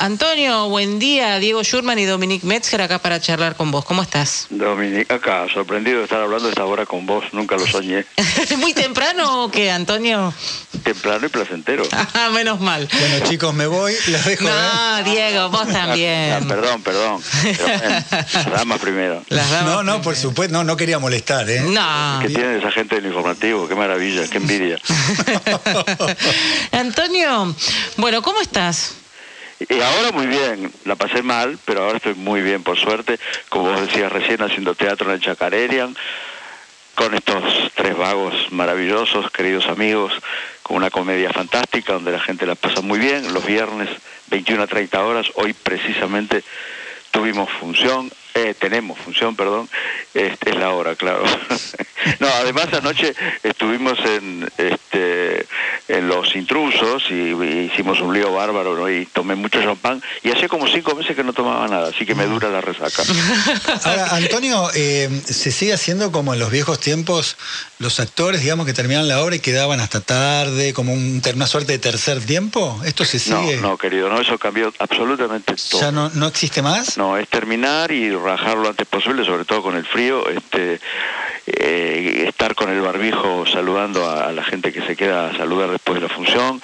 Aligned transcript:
Antonio, 0.00 0.68
buen 0.68 1.00
día. 1.00 1.38
Diego 1.40 1.62
Schurman 1.64 1.98
y 1.98 2.04
Dominique 2.04 2.46
Metzger 2.46 2.80
acá 2.82 3.00
para 3.00 3.20
charlar 3.20 3.56
con 3.56 3.72
vos. 3.72 3.84
¿Cómo 3.84 4.02
estás? 4.02 4.46
Dominique, 4.48 5.12
acá, 5.12 5.46
sorprendido 5.52 5.98
de 5.98 6.04
estar 6.04 6.20
hablando 6.20 6.48
esta 6.48 6.64
hora 6.64 6.86
con 6.86 7.04
vos. 7.04 7.24
Nunca 7.32 7.56
lo 7.56 7.66
soñé. 7.66 8.04
¿Muy 8.58 8.74
temprano 8.74 9.44
o 9.44 9.50
qué, 9.50 9.72
Antonio? 9.72 10.32
Temprano 10.84 11.26
y 11.26 11.28
placentero. 11.28 11.82
Ah, 12.20 12.30
menos 12.30 12.60
mal. 12.60 12.88
Bueno, 12.90 13.28
chicos, 13.28 13.54
me 13.54 13.66
voy. 13.66 13.94
Los 14.08 14.24
dejo. 14.24 14.44
No, 14.44 14.98
¿eh? 14.98 15.04
Diego, 15.04 15.50
vos 15.50 15.68
también. 15.68 16.32
Ah, 16.32 16.40
perdón, 16.48 16.82
perdón. 16.82 17.22
Las 18.34 18.50
damas 18.50 18.80
primero. 18.80 19.22
Las 19.28 19.50
damas 19.50 19.74
No, 19.74 19.82
no, 19.82 20.02
por 20.02 20.16
supuesto, 20.16 20.52
no, 20.52 20.64
no 20.64 20.76
quería 20.76 20.98
molestar, 20.98 21.48
¿eh? 21.48 21.60
No. 21.60 22.18
¿Qué 22.22 22.28
tienen 22.28 22.58
esa 22.58 22.72
gente 22.72 22.96
del 22.96 23.06
informativo? 23.06 23.68
Qué 23.68 23.74
maravilla, 23.74 24.26
qué 24.28 24.38
envidia. 24.38 24.78
Antonio, 26.72 27.54
bueno, 27.96 28.22
¿cómo 28.22 28.40
estás? 28.40 28.94
Y 29.60 29.80
ahora 29.80 30.12
muy 30.12 30.26
bien, 30.26 30.72
la 30.84 30.94
pasé 30.94 31.22
mal, 31.22 31.58
pero 31.64 31.82
ahora 31.82 31.96
estoy 31.96 32.14
muy 32.14 32.42
bien, 32.42 32.62
por 32.62 32.78
suerte. 32.78 33.18
Como 33.48 33.72
vos 33.72 33.80
decías 33.80 34.12
recién, 34.12 34.40
haciendo 34.42 34.74
teatro 34.74 35.08
en 35.08 35.16
el 35.16 35.20
Chacarerian, 35.20 35.96
con 36.94 37.14
estos 37.14 37.42
tres 37.74 37.96
vagos 37.96 38.34
maravillosos, 38.52 39.30
queridos 39.30 39.66
amigos, 39.66 40.12
con 40.62 40.76
una 40.76 40.90
comedia 40.90 41.32
fantástica 41.32 41.94
donde 41.94 42.12
la 42.12 42.20
gente 42.20 42.46
la 42.46 42.54
pasa 42.54 42.82
muy 42.82 42.98
bien. 42.98 43.32
Los 43.32 43.44
viernes, 43.44 43.88
21 44.30 44.62
a 44.62 44.66
30 44.66 45.04
horas, 45.04 45.26
hoy 45.34 45.52
precisamente 45.54 46.44
tuvimos 47.10 47.50
función, 47.50 48.12
eh, 48.38 48.54
tenemos 48.54 48.98
función, 48.98 49.34
perdón, 49.34 49.68
este, 50.14 50.50
es 50.50 50.56
la 50.56 50.70
hora, 50.70 50.94
claro. 50.96 51.24
no, 52.20 52.28
además 52.28 52.68
anoche 52.72 53.14
estuvimos 53.42 53.98
en, 54.04 54.48
este, 54.56 55.46
en 55.88 56.08
Los 56.08 56.34
Intrusos 56.36 57.04
y, 57.10 57.14
y 57.32 57.70
hicimos 57.72 58.00
un 58.00 58.14
lío 58.14 58.32
bárbaro 58.32 58.76
¿no? 58.76 58.88
y 58.90 59.06
tomé 59.06 59.34
mucho 59.34 59.60
champán 59.62 60.02
y 60.22 60.30
hace 60.30 60.48
como 60.48 60.66
cinco 60.68 60.94
meses 60.94 61.16
que 61.16 61.24
no 61.24 61.32
tomaba 61.32 61.66
nada, 61.68 61.88
así 61.88 62.06
que 62.06 62.14
me 62.14 62.26
dura 62.26 62.48
la 62.48 62.60
resaca. 62.60 63.02
Ahora, 63.84 64.08
Antonio, 64.16 64.68
eh, 64.74 65.08
¿se 65.24 65.50
sigue 65.50 65.72
haciendo 65.72 66.12
como 66.12 66.34
en 66.34 66.40
los 66.40 66.50
viejos 66.50 66.78
tiempos 66.80 67.36
los 67.78 68.00
actores, 68.00 68.40
digamos, 68.42 68.66
que 68.66 68.72
terminaban 68.72 69.08
la 69.08 69.22
obra 69.22 69.36
y 69.36 69.40
quedaban 69.40 69.80
hasta 69.80 70.00
tarde, 70.00 70.72
como 70.72 70.92
un, 70.92 71.22
una 71.34 71.46
suerte 71.46 71.72
de 71.72 71.78
tercer 71.78 72.20
tiempo? 72.24 72.80
¿Esto 72.84 73.04
se 73.04 73.18
No, 73.30 73.40
sigue? 73.42 73.56
no, 73.58 73.76
querido, 73.76 74.08
no, 74.08 74.20
eso 74.20 74.38
cambió 74.38 74.72
absolutamente 74.78 75.54
todo. 75.70 75.80
¿Ya 75.80 75.92
no, 75.92 76.10
no 76.10 76.26
existe 76.26 76.62
más? 76.62 76.96
No, 76.96 77.16
es 77.16 77.28
terminar 77.28 77.90
y 77.92 78.10
rajar 78.28 78.58
lo 78.58 78.68
antes 78.68 78.86
posible, 78.86 79.24
sobre 79.24 79.44
todo 79.44 79.62
con 79.62 79.76
el 79.76 79.86
frío, 79.86 80.28
este, 80.28 80.80
eh, 81.46 82.24
estar 82.28 82.54
con 82.54 82.70
el 82.70 82.80
barbijo 82.80 83.46
saludando 83.46 84.08
a, 84.08 84.32
la 84.32 84.44
gente 84.44 84.72
que 84.72 84.82
se 84.82 84.96
queda 84.96 85.30
a 85.30 85.36
saludar 85.36 85.70
después 85.70 85.94
de 85.94 86.06
la 86.06 86.14
función, 86.14 86.60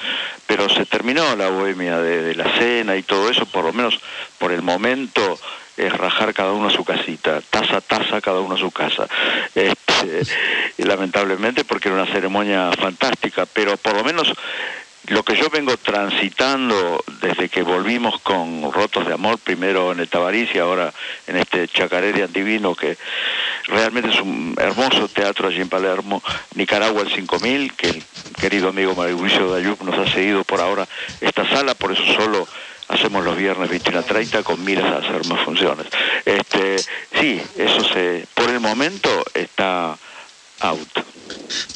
pero 0.46 0.68
se 0.68 0.84
terminó 0.84 1.34
la 1.36 1.48
bohemia 1.48 1.98
de, 1.98 2.34
la 2.34 2.58
cena 2.58 2.96
y 2.96 3.02
todo 3.02 3.30
eso, 3.30 3.46
por 3.46 3.64
lo 3.64 3.72
menos 3.72 3.98
por 4.38 4.52
el 4.52 4.60
momento 4.60 5.38
es 5.76 5.92
rajar 5.92 6.34
cada 6.34 6.52
uno 6.52 6.68
a 6.68 6.70
su 6.70 6.84
casita, 6.84 7.40
taza 7.50 7.80
taza 7.80 8.20
cada 8.20 8.40
uno 8.40 8.54
a 8.54 8.58
su 8.58 8.70
casa. 8.70 9.08
Este, 9.54 10.22
lamentablemente 10.78 11.64
porque 11.64 11.88
era 11.88 12.02
una 12.02 12.12
ceremonia 12.12 12.70
fantástica, 12.72 13.46
pero 13.46 13.76
por 13.78 13.94
lo 13.96 14.04
menos 14.04 14.32
lo 15.08 15.22
que 15.22 15.36
yo 15.36 15.50
vengo 15.50 15.76
transitando 15.76 17.04
desde 17.20 17.48
que 17.48 17.62
volvimos 17.62 18.20
con 18.22 18.72
Rotos 18.72 19.06
de 19.06 19.14
Amor, 19.14 19.38
primero 19.38 19.92
en 19.92 20.00
el 20.00 20.08
Tabarís 20.08 20.54
y 20.54 20.58
ahora 20.58 20.92
en 21.26 21.36
este 21.36 21.68
Chacarerian 21.68 22.32
Divino, 22.32 22.74
que 22.74 22.96
realmente 23.66 24.10
es 24.10 24.20
un 24.20 24.54
hermoso 24.58 25.08
teatro 25.08 25.48
allí 25.48 25.60
en 25.60 25.68
Palermo, 25.68 26.22
Nicaragua 26.54 27.02
el 27.02 27.12
5000, 27.12 27.74
que 27.74 27.88
el 27.90 28.04
querido 28.40 28.68
amigo 28.68 28.94
Mauricio 28.94 29.50
Dayuc 29.50 29.82
nos 29.82 29.98
ha 29.98 30.10
seguido 30.10 30.42
por 30.44 30.60
ahora 30.60 30.88
esta 31.20 31.48
sala, 31.48 31.74
por 31.74 31.92
eso 31.92 32.04
solo 32.14 32.48
hacemos 32.88 33.24
los 33.24 33.36
viernes 33.36 33.68
21 33.68 33.98
a 33.98 34.02
30 34.02 34.42
con 34.42 34.64
miras 34.64 34.84
a 34.84 34.98
hacer 34.98 35.26
más 35.26 35.44
funciones. 35.44 35.86
Este, 36.24 36.76
sí, 37.20 37.42
eso 37.56 37.84
se, 37.84 38.26
por 38.34 38.48
el 38.48 38.60
momento 38.60 39.08
está 39.34 39.96
out. 40.60 41.13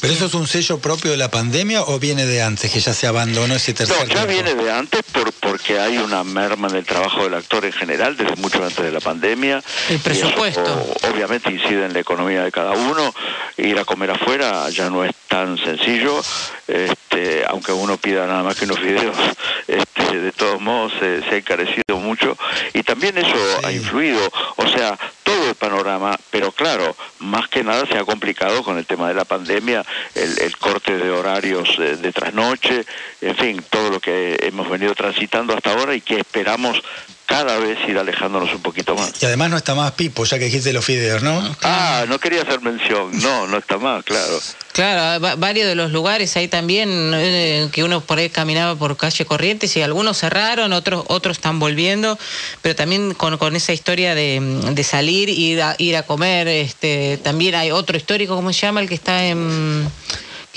¿Pero 0.01 0.13
eso 0.13 0.27
es 0.27 0.35
un 0.35 0.47
sello 0.47 0.79
propio 0.79 1.11
de 1.11 1.17
la 1.17 1.31
pandemia 1.31 1.83
o 1.83 1.99
viene 1.99 2.27
de 2.27 2.43
antes, 2.43 2.71
que 2.71 2.81
ya 2.81 2.93
se 2.95 3.07
abandonó 3.07 3.55
ese 3.55 3.75
tercer 3.75 3.97
No, 3.97 4.05
ya 4.05 4.27
tiempo? 4.27 4.33
viene 4.33 4.55
de 4.55 4.73
antes 4.73 5.03
por, 5.13 5.33
porque 5.33 5.79
hay 5.79 5.99
una 5.99 6.25
merma 6.25 6.69
en 6.69 6.77
el 6.77 6.85
trabajo 6.85 7.25
del 7.25 7.35
actor 7.35 7.65
en 7.65 7.73
general, 7.73 8.17
desde 8.17 8.37
mucho 8.37 8.63
antes 8.65 8.85
de 8.85 8.93
la 8.93 9.01
pandemia. 9.01 9.63
El 9.89 9.95
eso, 9.97 10.03
presupuesto. 10.05 10.95
obviamente 11.13 11.51
incide 11.51 11.87
en 11.87 11.93
la 11.93 12.01
economía 12.01 12.43
de 12.45 12.53
cada 12.53 12.73
uno. 12.73 13.15
Ir 13.57 13.79
a 13.79 13.85
comer 13.85 14.11
afuera 14.13 14.69
ya 14.71 14.89
no 14.89 15.05
es 15.05 15.13
tan 15.29 15.59
sencillo, 15.59 16.23
este, 16.67 17.45
aunque 17.47 17.73
uno 17.73 17.97
pida 17.99 18.27
nada 18.27 18.43
más 18.43 18.57
que 18.57 18.65
unos 18.65 18.81
videos, 18.81 19.17
este, 19.67 19.88
de 20.17 20.33
todos 20.33 20.61
modos 20.61 20.93
se, 20.99 21.23
se 21.23 21.35
ha 21.35 21.39
encarecido 21.39 21.97
mucho. 21.99 22.37
Y 22.73 22.83
también 22.83 23.19
eso 23.19 23.37
ha 23.65 23.73
influido, 23.73 24.21
o 24.57 24.67
sea, 24.69 24.99
todo 25.23 25.49
el 25.49 25.55
panorama, 25.55 26.19
pero 26.31 26.53
claro, 26.53 26.97
más 27.19 27.49
que 27.49 27.63
nada 27.63 27.85
se 27.87 27.99
ha 27.99 28.05
complicado 28.05 28.63
con 28.63 28.79
el 28.79 28.87
tema 28.87 29.09
de 29.09 29.15
la 29.15 29.25
pandemia, 29.25 29.85
el, 30.15 30.39
el 30.41 30.57
corte 30.57 30.97
de 30.97 31.11
horarios 31.11 31.69
eh, 31.79 31.97
de 31.97 32.13
trasnoche, 32.13 32.85
en 33.21 33.37
fin, 33.37 33.65
todo 33.69 33.91
lo 33.91 34.01
que 34.01 34.39
hemos 34.43 34.69
venido 34.71 34.95
transitando 34.95 35.55
hasta 35.55 35.73
ahora 35.73 35.95
y 35.95 36.01
que 36.01 36.21
esperamos 36.21 36.83
cada 37.29 37.59
vez 37.59 37.79
ir 37.87 37.99
alejándonos 37.99 38.51
un 38.55 38.63
poquito 38.63 38.95
más. 38.95 39.13
Y 39.23 39.27
además 39.27 39.51
no 39.51 39.59
está 39.59 39.75
más 39.75 39.93
Pipo, 39.93 40.25
ya 40.25 40.39
que 40.39 40.47
dijiste 40.47 40.73
los 40.73 40.83
fideos, 40.83 41.23
¿no? 41.23 41.57
Ah, 41.63 42.07
no 42.09 42.19
quería 42.19 42.41
hacer 42.41 42.63
mención, 42.63 43.11
no, 43.21 43.47
no 43.47 43.59
está 43.59 43.77
más, 43.77 44.03
claro. 44.03 44.41
Claro, 44.73 45.21
va- 45.23 45.35
varios 45.35 45.67
de 45.69 45.75
los 45.75 45.91
lugares 45.93 46.35
ahí 46.39 46.49
también 46.49 46.89
eh, 47.15 47.69
que 47.71 47.85
uno 47.85 48.01
por 48.01 48.17
ahí 48.19 48.31
caminaba 48.31 48.77
por 48.77 48.97
calle 48.97 49.27
Corrientes 49.27 49.77
y 49.77 49.83
algunos 49.83 50.17
cerraron, 50.19 50.73
otros 50.73 51.05
otros 51.09 51.37
están 51.37 51.59
volviendo, 51.59 52.19
pero 52.63 52.75
también 52.75 53.13
con, 53.13 53.37
con 53.37 53.55
esa 53.57 53.75
historia 53.75 54.15
de, 54.15 54.41
de 54.73 54.85
salir 54.85 55.29
ir 55.29 55.61
a 55.61 55.75
ir 55.77 55.97
a 55.99 56.05
comer, 56.05 56.49
este 56.49 57.19
también 57.23 57.55
hay 57.57 57.73
otro 57.73 57.99
histórico, 57.99 58.37
¿cómo 58.37 58.55
se 58.55 58.61
llama? 58.63 58.81
El 58.81 58.89
que 58.89 58.95
está 58.95 59.27
en 59.27 59.87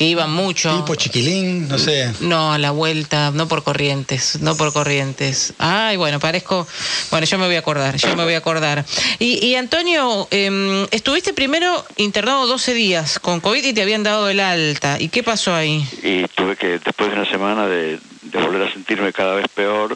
que 0.02 0.08
iban 0.08 0.32
mucho. 0.32 0.78
Pipo, 0.78 0.96
Chiquilín, 0.96 1.68
no 1.68 1.78
sé. 1.78 2.12
No, 2.22 2.52
a 2.52 2.58
la 2.58 2.72
vuelta, 2.72 3.30
no 3.30 3.48
por 3.48 3.64
corrientes, 3.64 4.42
no 4.42 4.58
por 4.58 4.74
corrientes. 4.74 5.54
Ay, 5.60 5.96
bueno, 5.96 6.20
parezco. 6.20 6.68
Bueno, 7.12 7.28
yo 7.28 7.38
me 7.38 7.46
voy 7.46 7.56
a 7.56 7.60
acordar, 7.60 7.98
yo 7.98 8.16
me 8.16 8.24
voy 8.24 8.34
a 8.34 8.40
acordar. 8.40 8.84
Y, 9.20 9.46
y 9.46 9.54
Antonio, 9.54 10.28
em, 10.32 10.88
estuviste 10.90 11.34
primero 11.34 11.86
internado 11.98 12.48
12 12.48 12.74
días 12.74 13.20
con 13.20 13.42
COVID 13.42 13.64
y 13.64 13.74
te 13.74 13.84
habían 13.84 14.02
dado 14.02 14.28
el 14.28 14.40
alta. 14.40 15.00
¿Y 15.00 15.10
qué 15.10 15.22
pasó 15.22 15.54
ahí? 15.54 15.88
Y 16.02 16.24
tuve 16.30 16.56
que, 16.56 16.80
después 16.80 17.12
de 17.12 17.18
una 17.18 17.30
semana 17.30 17.68
de, 17.68 18.00
de 18.24 18.42
volver 18.42 18.64
a 18.64 18.74
sentirme 18.74 19.14
cada 19.14 19.36
vez 19.36 19.46
peor, 19.54 19.96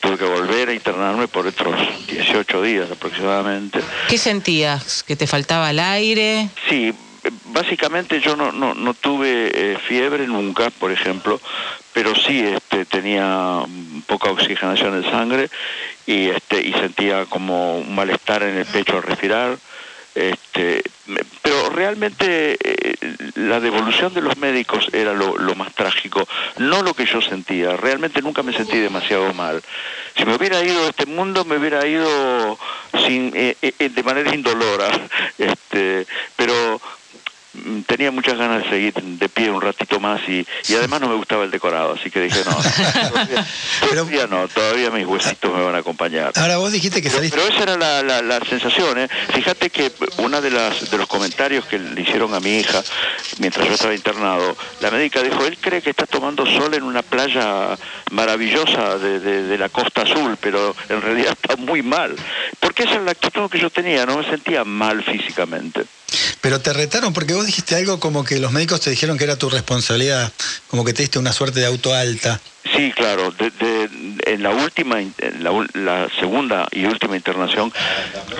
tuve 0.00 0.18
que 0.18 0.24
volver 0.24 0.68
a 0.68 0.74
internarme 0.74 1.28
por 1.28 1.46
otros 1.46 1.74
18 2.10 2.60
días 2.60 2.90
aproximadamente. 2.90 3.80
¿Qué 4.06 4.18
sentías? 4.18 5.02
¿Que 5.02 5.16
te 5.16 5.26
faltaba 5.26 5.70
el 5.70 5.78
aire? 5.78 6.50
Sí, 6.68 6.92
eh, 6.92 7.05
básicamente 7.46 8.20
yo 8.20 8.36
no, 8.36 8.52
no, 8.52 8.74
no 8.74 8.94
tuve 8.94 9.50
eh, 9.54 9.78
fiebre 9.86 10.26
nunca, 10.26 10.70
por 10.70 10.92
ejemplo, 10.92 11.40
pero 11.92 12.14
sí 12.14 12.40
este, 12.40 12.84
tenía 12.84 13.60
poca 14.06 14.30
oxigenación 14.30 14.96
en 14.96 15.10
sangre 15.10 15.50
y, 16.06 16.28
este, 16.28 16.60
y 16.60 16.72
sentía 16.74 17.24
como 17.26 17.78
un 17.78 17.94
malestar 17.94 18.42
en 18.42 18.56
el 18.56 18.66
pecho 18.66 18.96
al 18.96 19.02
respirar. 19.02 19.56
Este, 20.14 20.82
me- 21.08 21.20
pero 21.42 21.68
realmente 21.68 22.56
eh, 22.58 22.94
la 23.34 23.60
devolución 23.60 24.14
de 24.14 24.22
los 24.22 24.38
médicos 24.38 24.88
era 24.94 25.12
lo, 25.12 25.36
lo 25.36 25.54
más 25.54 25.74
trágico, 25.74 26.26
no 26.56 26.82
lo 26.82 26.94
que 26.94 27.04
yo 27.04 27.20
sentía. 27.20 27.76
Realmente 27.76 28.22
nunca 28.22 28.42
me 28.42 28.54
sentí 28.54 28.78
demasiado 28.78 29.34
mal. 29.34 29.62
Si 30.16 30.24
me 30.24 30.34
hubiera 30.34 30.62
ido 30.64 30.82
de 30.84 30.88
este 30.90 31.04
mundo, 31.04 31.44
me 31.44 31.58
hubiera 31.58 31.86
ido 31.86 32.58
sin, 33.06 33.30
eh, 33.36 33.56
eh, 33.60 33.74
eh, 33.78 33.88
de 33.90 34.02
manera 34.02 34.34
indolora. 34.34 34.88
Este, 35.38 36.06
pero 36.34 36.80
tenía 37.86 38.10
muchas 38.10 38.36
ganas 38.38 38.62
de 38.64 38.70
seguir 38.70 38.94
de 38.94 39.28
pie 39.28 39.50
un 39.50 39.60
ratito 39.60 39.98
más 40.00 40.20
y, 40.28 40.46
y 40.68 40.74
además 40.74 41.00
no 41.00 41.08
me 41.08 41.14
gustaba 41.16 41.44
el 41.44 41.50
decorado, 41.50 41.94
así 41.98 42.10
que 42.10 42.20
dije, 42.20 42.40
no, 42.44 42.50
no, 42.52 42.62
todavía, 43.10 43.46
todavía 43.90 44.26
no, 44.26 44.48
todavía 44.48 44.90
mis 44.90 45.06
huesitos 45.06 45.52
me 45.54 45.62
van 45.62 45.74
a 45.74 45.78
acompañar. 45.78 46.32
Ahora 46.36 46.56
vos 46.58 46.72
dijiste 46.72 47.00
que 47.02 47.10
saliste... 47.10 47.36
pero 47.36 47.48
esa 47.52 47.62
era 47.64 47.76
la, 47.76 48.02
la, 48.02 48.22
la 48.22 48.40
sensación, 48.44 48.98
¿eh? 48.98 49.08
Fíjate 49.34 49.70
que 49.70 49.92
una 50.18 50.40
de 50.40 50.50
las 50.50 50.90
de 50.90 50.98
los 50.98 51.06
comentarios 51.08 51.64
que 51.66 51.78
le 51.78 52.00
hicieron 52.00 52.34
a 52.34 52.40
mi 52.40 52.58
hija 52.58 52.82
mientras 53.38 53.66
yo 53.66 53.74
estaba 53.74 53.94
internado, 53.94 54.56
la 54.80 54.90
médica 54.90 55.22
dijo, 55.22 55.44
él 55.44 55.56
cree 55.60 55.82
que 55.82 55.90
está 55.90 56.06
tomando 56.06 56.46
sol 56.46 56.72
en 56.74 56.82
una 56.82 57.02
playa 57.02 57.76
maravillosa 58.10 58.98
de, 58.98 59.20
de- 59.20 59.42
de 59.44 59.58
la 59.58 59.68
costa 59.68 60.02
azul, 60.02 60.36
pero 60.40 60.74
en 60.88 61.00
realidad 61.02 61.36
está 61.40 61.56
muy 61.56 61.82
mal. 61.82 62.14
Porque 62.60 62.84
esa 62.84 62.94
es 62.96 63.02
la 63.02 63.12
actitud 63.12 63.50
que 63.50 63.58
yo 63.58 63.70
tenía, 63.70 64.06
no 64.06 64.18
me 64.18 64.24
sentía 64.24 64.64
mal 64.64 65.02
físicamente. 65.02 65.84
Pero 66.40 66.60
te 66.60 66.72
retaron 66.72 67.12
porque 67.12 67.34
vos 67.34 67.46
dijiste 67.46 67.76
algo 67.76 68.00
como 68.00 68.24
que 68.24 68.38
los 68.38 68.52
médicos 68.52 68.80
te 68.80 68.90
dijeron 68.90 69.18
que 69.18 69.24
era 69.24 69.36
tu 69.36 69.50
responsabilidad, 69.50 70.32
como 70.68 70.84
que 70.84 70.92
te 70.92 71.02
diste 71.02 71.18
una 71.18 71.32
suerte 71.32 71.60
de 71.60 71.66
auto 71.66 71.94
alta. 71.94 72.40
Sí, 72.74 72.92
claro. 72.94 73.30
De, 73.30 73.50
de- 73.50 73.88
en 74.26 74.42
la 74.42 74.50
última, 74.50 74.96
la, 75.38 76.08
segunda 76.18 76.66
y 76.72 76.84
última 76.84 77.16
internación, 77.16 77.72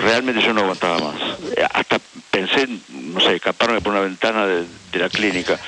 realmente 0.01 0.41
yo 0.41 0.53
no 0.53 0.61
aguantaba 0.61 0.99
más. 0.99 1.15
Hasta 1.73 1.99
pensé 2.29 2.61
en 2.63 2.81
no 3.13 3.19
sé, 3.21 3.35
escaparme 3.35 3.81
por 3.81 3.93
una 3.93 4.01
ventana 4.01 4.45
de, 4.45 4.65
la 4.93 5.09
clínica. 5.09 5.59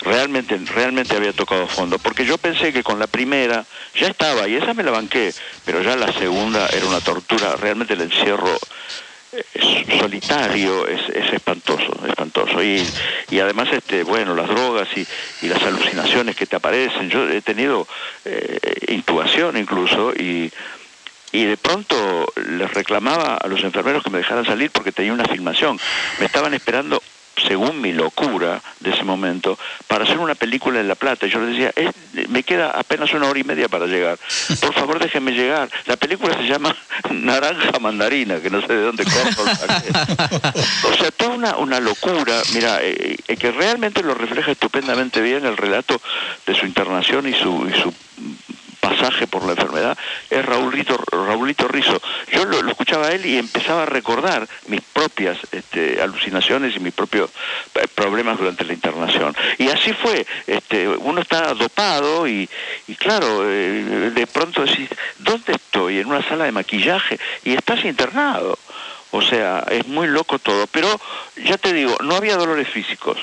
Realmente, 0.00 0.58
realmente 0.74 1.14
había 1.14 1.34
tocado 1.34 1.66
fondo, 1.66 1.98
porque 1.98 2.24
yo 2.24 2.38
pensé 2.38 2.72
que 2.72 2.82
con 2.82 2.98
la 2.98 3.06
primera 3.06 3.66
ya 3.94 4.06
estaba, 4.06 4.48
y 4.48 4.54
esa 4.54 4.72
me 4.72 4.82
la 4.82 4.90
banqué, 4.90 5.34
pero 5.66 5.82
ya 5.82 5.96
la 5.96 6.10
segunda 6.14 6.66
era 6.68 6.86
una 6.86 7.00
tortura, 7.00 7.56
realmente 7.56 7.92
el 7.92 8.00
encierro 8.00 8.58
es 9.32 9.98
solitario, 9.98 10.86
es, 10.86 11.08
es, 11.10 11.32
espantoso, 11.32 12.06
espantoso. 12.06 12.62
Y, 12.62 12.84
y 13.30 13.38
además, 13.38 13.68
este, 13.72 14.02
bueno, 14.02 14.34
las 14.34 14.48
drogas 14.48 14.88
y, 14.96 15.06
y, 15.42 15.48
las 15.48 15.62
alucinaciones 15.62 16.36
que 16.36 16.46
te 16.46 16.56
aparecen. 16.56 17.10
Yo 17.10 17.28
he 17.28 17.40
tenido 17.42 17.86
eh, 18.24 18.58
intubación 18.88 19.56
incluso 19.56 20.12
y, 20.12 20.52
y 21.32 21.44
de 21.44 21.56
pronto 21.56 22.32
les 22.36 22.72
reclamaba 22.74 23.36
a 23.36 23.46
los 23.48 23.62
enfermeros 23.62 24.02
que 24.02 24.10
me 24.10 24.18
dejaran 24.18 24.44
salir 24.44 24.70
porque 24.70 24.92
tenía 24.92 25.12
una 25.12 25.26
filmación. 25.26 25.78
Me 26.18 26.26
estaban 26.26 26.54
esperando 26.54 27.00
según 27.36 27.80
mi 27.80 27.92
locura 27.92 28.60
de 28.80 28.90
ese 28.90 29.04
momento, 29.04 29.58
para 29.86 30.04
hacer 30.04 30.18
una 30.18 30.34
película 30.34 30.80
en 30.80 30.88
La 30.88 30.94
Plata. 30.94 31.26
Yo 31.26 31.40
les 31.40 31.56
decía, 31.56 31.72
me 32.28 32.42
queda 32.42 32.70
apenas 32.70 33.12
una 33.12 33.28
hora 33.28 33.38
y 33.38 33.44
media 33.44 33.68
para 33.68 33.86
llegar. 33.86 34.18
Por 34.60 34.74
favor, 34.74 34.98
déjenme 34.98 35.32
llegar. 35.32 35.70
La 35.86 35.96
película 35.96 36.36
se 36.36 36.44
llama 36.44 36.74
Naranja 37.10 37.78
Mandarina, 37.80 38.40
que 38.40 38.50
no 38.50 38.60
sé 38.60 38.74
de 38.74 38.82
dónde 38.82 39.04
o 40.84 40.94
sea, 40.94 41.10
toda 41.10 41.30
una, 41.30 41.56
una 41.56 41.80
locura, 41.80 42.40
mira, 42.54 42.78
eh, 42.82 43.16
eh, 43.26 43.36
que 43.36 43.50
realmente 43.50 44.02
lo 44.02 44.14
refleja 44.14 44.52
estupendamente 44.52 45.20
bien 45.20 45.44
el 45.44 45.56
relato 45.56 46.00
de 46.46 46.54
su 46.54 46.66
internación 46.66 47.28
y 47.28 47.34
su, 47.34 47.68
y 47.68 47.80
su 47.80 47.92
pasaje 48.80 49.26
por 49.26 49.44
la 49.44 49.52
enfermedad 49.52 49.96
es 50.28 50.44
Raulito, 50.44 50.98
Raulito 51.10 51.68
Rizo. 51.68 52.00
Yo 52.32 52.44
lo, 52.44 52.68
escuchaba 52.68 53.08
a 53.08 53.12
él 53.12 53.24
y 53.26 53.36
empezaba 53.36 53.82
a 53.82 53.86
recordar 53.86 54.48
mis 54.66 54.80
propias 54.80 55.38
este, 55.52 56.00
alucinaciones 56.02 56.74
y 56.74 56.80
mis 56.80 56.92
propios 56.92 57.30
eh, 57.74 57.86
problemas 57.94 58.38
durante 58.38 58.64
la 58.64 58.72
internación. 58.72 59.36
Y 59.58 59.68
así 59.68 59.92
fue, 59.92 60.26
este, 60.46 60.88
uno 60.88 61.20
está 61.20 61.54
dopado 61.54 62.26
y, 62.26 62.48
y 62.88 62.94
claro, 62.96 63.42
eh, 63.48 64.10
de 64.14 64.26
pronto 64.26 64.64
decís, 64.64 64.88
¿dónde 65.18 65.52
estoy? 65.52 65.98
En 65.98 66.06
una 66.06 66.26
sala 66.26 66.44
de 66.44 66.52
maquillaje 66.52 67.18
y 67.44 67.54
estás 67.54 67.84
internado. 67.84 68.58
O 69.12 69.22
sea, 69.22 69.64
es 69.70 69.86
muy 69.88 70.06
loco 70.06 70.38
todo, 70.38 70.66
pero 70.68 70.88
ya 71.36 71.58
te 71.58 71.72
digo, 71.72 71.96
no 72.02 72.14
había 72.14 72.36
dolores 72.36 72.68
físicos. 72.68 73.18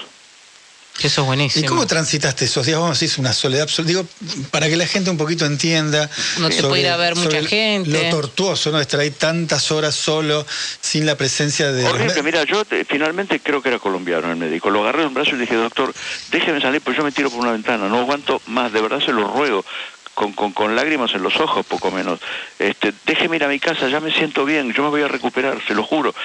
Eso 1.02 1.22
es 1.22 1.28
buenísimo. 1.28 1.66
¿Y 1.66 1.68
cómo 1.68 1.86
transitaste 1.86 2.46
esos 2.46 2.66
días? 2.66 2.80
Vamos 2.80 2.98
a 2.98 3.00
decir, 3.00 3.20
una 3.20 3.34
soledad 3.34 3.64
absoluta. 3.64 3.90
Digo, 3.90 4.08
para 4.50 4.68
que 4.68 4.76
la 4.76 4.88
gente 4.88 5.12
un 5.12 5.18
poquito 5.18 5.46
entienda. 5.46 6.10
No 6.40 6.50
te 6.50 6.64
puede 6.64 6.82
ir 6.82 6.88
a 6.88 6.98
ver 6.98 7.16
mucha 7.16 7.44
gente. 7.44 7.90
Lo 7.90 8.10
tortuoso, 8.10 8.72
¿no? 8.72 8.80
Estar 8.80 9.00
ahí 9.00 9.12
tantas 9.12 9.72
horas 9.72 9.94
solo, 9.96 10.46
sin 10.82 11.06
la 11.06 11.16
presencia 11.16 11.72
de. 11.72 11.86
Horrible, 11.86 12.24
mira, 12.24 12.44
yo 12.46 12.64
finalmente 12.88 13.40
creo 13.40 13.62
que 13.62 13.70
era 13.70 13.80
colombiano 13.80 14.32
el 14.32 14.38
médico. 14.38 14.72
Lo 14.72 14.82
agarré 14.82 15.02
de 15.02 15.08
un 15.08 15.14
brazo 15.14 15.32
y 15.32 15.34
le 15.34 15.42
dije, 15.42 15.56
doctor, 15.56 15.94
déjeme 16.32 16.60
salir, 16.62 16.82
pues 16.82 16.98
yo 16.98 17.04
me 17.04 17.12
tiro 17.12 17.30
por 17.30 17.42
una 17.42 17.52
ventana. 17.52 17.88
No 17.88 18.00
aguanto 18.00 18.42
más, 18.48 18.74
de 18.74 18.82
verdad 18.82 19.00
se 19.00 19.12
lo 19.12 19.28
ruego. 19.28 19.64
Con, 20.16 20.34
con, 20.34 20.52
con, 20.52 20.76
lágrimas 20.76 21.14
en 21.14 21.22
los 21.22 21.36
ojos, 21.36 21.64
poco 21.64 21.92
menos. 21.92 22.20
Este, 22.58 22.92
déjeme 23.06 23.36
ir 23.36 23.44
a 23.44 23.48
mi 23.48 23.60
casa, 23.60 23.88
ya 23.88 24.00
me 24.00 24.12
siento 24.12 24.46
bien, 24.46 24.74
yo 24.74 24.82
me 24.82 24.90
voy 24.90 25.04
a 25.04 25.08
recuperar, 25.08 25.62
se 25.68 25.76
lo 25.76 25.84
juro. 25.84 26.16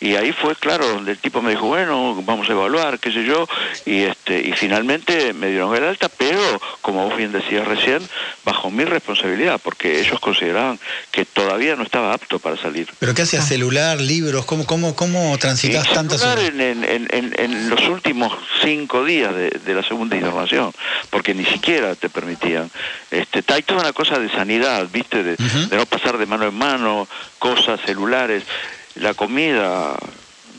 Y 0.00 0.14
ahí 0.14 0.32
fue, 0.32 0.54
claro, 0.54 0.86
donde 0.86 1.12
el 1.12 1.18
tipo 1.18 1.42
me 1.42 1.50
dijo, 1.50 1.66
bueno, 1.66 2.22
vamos 2.24 2.48
a 2.48 2.52
evaluar, 2.52 3.00
qué 3.00 3.10
sé 3.10 3.24
yo, 3.24 3.48
y 3.84 4.02
este 4.02 4.40
y 4.40 4.52
finalmente 4.52 5.32
me 5.32 5.48
dieron 5.48 5.74
el 5.74 5.84
alta, 5.84 6.08
pero, 6.08 6.60
como 6.82 7.08
vos 7.08 7.16
bien 7.16 7.32
decías 7.32 7.66
recién, 7.66 8.00
bajo 8.44 8.70
mi 8.70 8.84
responsabilidad, 8.84 9.60
porque 9.62 10.00
ellos 10.00 10.20
consideraban 10.20 10.78
que 11.10 11.24
todavía 11.24 11.74
no 11.74 11.82
estaba 11.82 12.14
apto 12.14 12.38
para 12.38 12.56
salir. 12.56 12.88
¿Pero 12.98 13.12
qué 13.14 13.22
hacía? 13.22 13.42
¿Celular, 13.42 14.00
libros? 14.00 14.44
¿Cómo, 14.44 14.66
cómo, 14.66 14.94
cómo 14.94 15.36
transitas 15.38 15.92
tantas? 15.92 16.22
En, 16.22 16.60
en, 16.60 16.84
en, 16.84 17.34
en, 17.36 17.70
los 17.70 17.88
últimos 17.88 18.32
cinco 18.62 19.04
días 19.04 19.34
de, 19.34 19.50
de, 19.50 19.74
la 19.74 19.82
segunda 19.82 20.14
internación, 20.14 20.72
porque 21.10 21.34
ni 21.34 21.44
siquiera 21.44 21.96
te 21.96 22.08
permitían. 22.08 22.70
Este, 23.10 23.42
hay 23.52 23.62
toda 23.62 23.80
una 23.80 23.92
cosa 23.92 24.18
de 24.18 24.30
sanidad, 24.30 24.86
¿viste? 24.92 25.22
De, 25.24 25.36
de 25.36 25.76
no 25.76 25.86
pasar 25.86 26.18
de 26.18 26.26
mano 26.26 26.46
en 26.46 26.54
mano, 26.54 27.08
cosas, 27.38 27.80
celulares 27.84 28.44
la 28.98 29.14
comida 29.14 29.96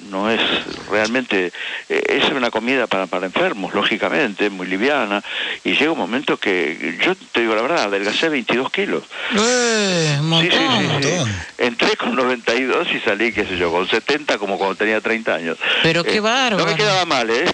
no 0.10 0.30
es 0.30 0.42
realmente, 0.90 1.52
eh, 1.88 2.04
es 2.08 2.30
una 2.32 2.52
comida 2.52 2.88
para, 2.88 3.08
para 3.08 3.26
enfermos, 3.26 3.74
lógicamente, 3.74 4.50
muy 4.50 4.68
liviana, 4.68 5.24
y 5.64 5.74
llega 5.74 5.92
un 5.92 5.98
momento 5.98 6.38
que, 6.38 6.98
yo 7.02 7.16
te 7.16 7.42
digo 7.42 7.56
la 7.56 7.62
verdad, 7.62 7.84
adelgacé 7.84 8.30
22 8.30 8.72
kilos. 8.72 9.04
Eh, 9.36 10.20
sí, 10.42 10.50
sí, 10.52 10.88
sí, 11.02 11.32
Entré 11.58 11.98
con 11.98 12.16
92 12.16 12.88
y 12.94 13.00
salí, 13.02 13.32
qué 13.32 13.46
sé 13.46 13.58
yo, 13.58 13.72
con 13.72 13.88
70 13.88 14.38
como 14.38 14.58
cuando 14.58 14.76
tenía 14.76 15.02
30 15.02 15.36
años. 15.36 15.58
Pero 15.84 16.04
qué 16.04 16.18
eh, 16.18 16.20
bárbaro. 16.20 16.58
No 16.58 16.66
me 16.66 16.76
quedaba 16.76 17.06
mal, 17.06 17.30
¿eh? 17.30 17.46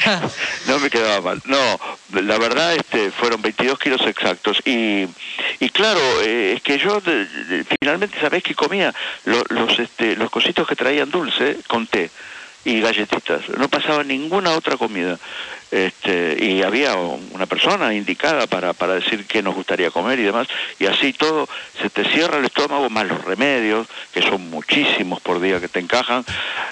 no 0.66 0.78
me 0.78 0.90
quedaba 0.90 1.20
mal. 1.20 1.42
No, 1.44 1.80
la 2.20 2.38
verdad 2.38 2.74
este, 2.74 3.10
fueron 3.10 3.42
22 3.42 3.78
kilos 3.78 4.00
exactos. 4.06 4.60
Y, 4.64 5.06
y 5.60 5.70
claro, 5.70 6.00
eh, 6.22 6.54
es 6.56 6.62
que 6.62 6.78
yo 6.78 7.00
finalmente, 7.80 8.18
¿sabés 8.20 8.42
qué 8.42 8.54
comía? 8.54 8.92
Los, 9.24 9.44
los, 9.50 9.78
este, 9.78 10.16
los 10.16 10.30
cositos 10.30 10.66
que 10.66 10.76
traían 10.76 11.10
dulce 11.10 11.58
con 11.66 11.85
té 11.86 12.10
y 12.64 12.80
galletitas. 12.80 13.48
No 13.50 13.68
pasaba 13.68 14.02
ninguna 14.02 14.50
otra 14.50 14.76
comida. 14.76 15.18
Este, 15.70 16.36
y 16.40 16.62
había 16.62 16.94
una 16.94 17.46
persona 17.46 17.92
indicada 17.92 18.46
para, 18.46 18.72
para 18.72 18.94
decir 18.94 19.26
qué 19.26 19.42
nos 19.42 19.54
gustaría 19.54 19.90
comer 19.90 20.18
y 20.20 20.22
demás, 20.22 20.46
y 20.78 20.86
así 20.86 21.12
todo 21.12 21.48
se 21.80 21.90
te 21.90 22.04
cierra 22.04 22.38
el 22.38 22.44
estómago, 22.44 22.88
más 22.88 23.06
los 23.06 23.24
remedios, 23.24 23.88
que 24.12 24.22
son 24.22 24.48
muchísimos 24.48 25.20
por 25.20 25.40
día 25.40 25.60
que 25.60 25.68
te 25.68 25.80
encajan. 25.80 26.24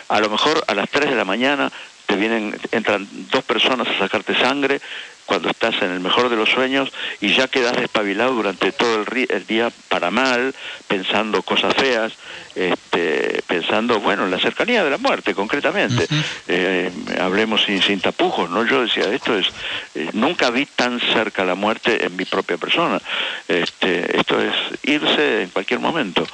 A 0.08 0.20
lo 0.20 0.30
mejor 0.30 0.62
a 0.68 0.74
las 0.74 0.88
3 0.90 1.10
de 1.10 1.16
la 1.16 1.24
mañana 1.24 1.72
te 2.06 2.16
vienen, 2.16 2.56
entran 2.70 3.08
dos 3.30 3.44
personas 3.44 3.88
a 3.88 3.98
sacarte 3.98 4.34
sangre 4.36 4.80
cuando 5.26 5.50
estás 5.50 5.74
en 5.82 5.90
el 5.90 6.00
mejor 6.00 6.28
de 6.28 6.36
los 6.36 6.50
sueños 6.50 6.90
y 7.20 7.34
ya 7.34 7.48
quedas 7.48 7.76
despabilado 7.76 8.34
durante 8.34 8.72
todo 8.72 9.02
el, 9.02 9.46
día 9.46 9.70
para 9.88 10.10
mal, 10.10 10.54
pensando 10.86 11.42
cosas 11.42 11.74
feas, 11.74 12.12
este, 12.54 13.42
pensando, 13.46 14.00
bueno, 14.00 14.24
en 14.24 14.30
la 14.30 14.38
cercanía 14.38 14.84
de 14.84 14.90
la 14.90 14.98
muerte, 14.98 15.34
concretamente. 15.34 16.06
Eh, 16.48 16.90
hablemos 17.20 17.64
sin, 17.64 17.82
sin, 17.82 18.00
tapujos, 18.00 18.50
¿no? 18.50 18.64
Yo 18.64 18.82
decía, 18.82 19.12
esto 19.12 19.36
es, 19.36 19.46
eh, 19.94 20.10
nunca 20.12 20.50
vi 20.50 20.66
tan 20.66 21.00
cerca 21.00 21.44
la 21.44 21.54
muerte 21.54 22.04
en 22.04 22.14
mi 22.16 22.24
propia 22.24 22.56
persona. 22.56 23.00
Este, 23.48 24.18
esto 24.18 24.40
es 24.40 24.54
irse 24.82 25.42
en 25.42 25.50
cualquier 25.50 25.80
momento. 25.80 26.26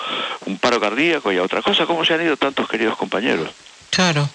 Un 0.47 0.59
paro 0.59 0.81
cardíaco 0.81 1.33
y 1.33 1.39
a 1.39 1.43
otra 1.43 1.63
cosa, 1.63 1.87
¿cómo 1.87 2.05
se 2.05 2.15
han 2.15 2.23
ido 2.23 2.37
tantos 2.37 2.69
queridos 2.69 2.97
compañeros? 2.97 3.51
Claro. 3.91 4.29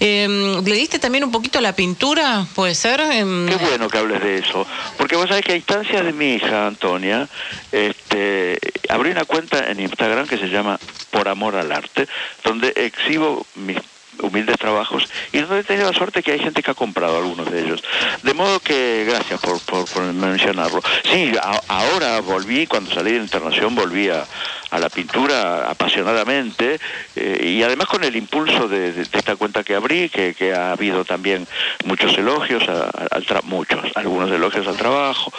Eh, 0.00 0.60
¿Le 0.64 0.74
diste 0.74 0.98
también 0.98 1.24
un 1.24 1.30
poquito 1.30 1.60
la 1.60 1.74
pintura? 1.74 2.46
¿Puede 2.54 2.74
ser? 2.74 3.00
Eh... 3.00 3.46
Qué 3.48 3.56
bueno 3.56 3.88
que 3.88 3.98
hables 3.98 4.22
de 4.22 4.38
eso. 4.38 4.66
Porque 4.96 5.16
vos 5.16 5.28
sabés 5.28 5.44
que 5.44 5.52
a 5.52 5.56
instancias 5.56 6.04
de 6.04 6.12
mi 6.12 6.34
hija, 6.34 6.66
Antonia, 6.66 7.28
este, 7.70 8.58
abrí 8.88 9.10
una 9.10 9.24
cuenta 9.24 9.70
en 9.70 9.80
Instagram 9.80 10.26
que 10.26 10.38
se 10.38 10.48
llama 10.48 10.78
Por 11.10 11.28
Amor 11.28 11.56
al 11.56 11.70
Arte, 11.70 12.08
donde 12.42 12.72
exhibo 12.76 13.46
mis 13.54 13.78
humildes 14.20 14.56
trabajos 14.58 15.08
y 15.32 15.38
donde 15.38 15.60
he 15.60 15.64
tenido 15.64 15.90
la 15.90 15.96
suerte 15.96 16.22
que 16.22 16.32
hay 16.32 16.38
gente 16.38 16.62
que 16.62 16.70
ha 16.70 16.74
comprado 16.74 17.18
algunos 17.18 17.50
de 17.50 17.60
ellos. 17.60 17.82
De 18.22 18.34
modo 18.34 18.60
que, 18.60 19.04
gracias 19.08 19.40
por, 19.40 19.60
por, 19.60 20.02
mencionarlo. 20.12 20.80
Sí, 21.10 21.32
ahora 21.68 22.20
volví, 22.20 22.66
cuando 22.66 22.92
salí 22.92 23.12
de 23.12 23.18
internación, 23.18 23.74
volví 23.74 24.08
a, 24.08 24.26
la 24.74 24.88
pintura 24.88 25.70
apasionadamente 25.70 26.80
eh, 27.14 27.46
y 27.48 27.62
además 27.62 27.86
con 27.86 28.02
el 28.02 28.16
impulso 28.16 28.66
de, 28.66 29.02
esta 29.02 29.36
cuenta 29.36 29.62
que 29.62 29.76
abrí, 29.76 30.08
que, 30.08 30.34
que, 30.34 30.52
ha 30.52 30.72
habido 30.72 31.04
también 31.04 31.46
muchos 31.84 32.18
elogios, 32.18 32.64
al 32.68 33.24
muchos, 33.44 33.80
algunos 33.94 34.32
elogios 34.32 34.66
al 34.66 34.76
trabajo 34.76 35.32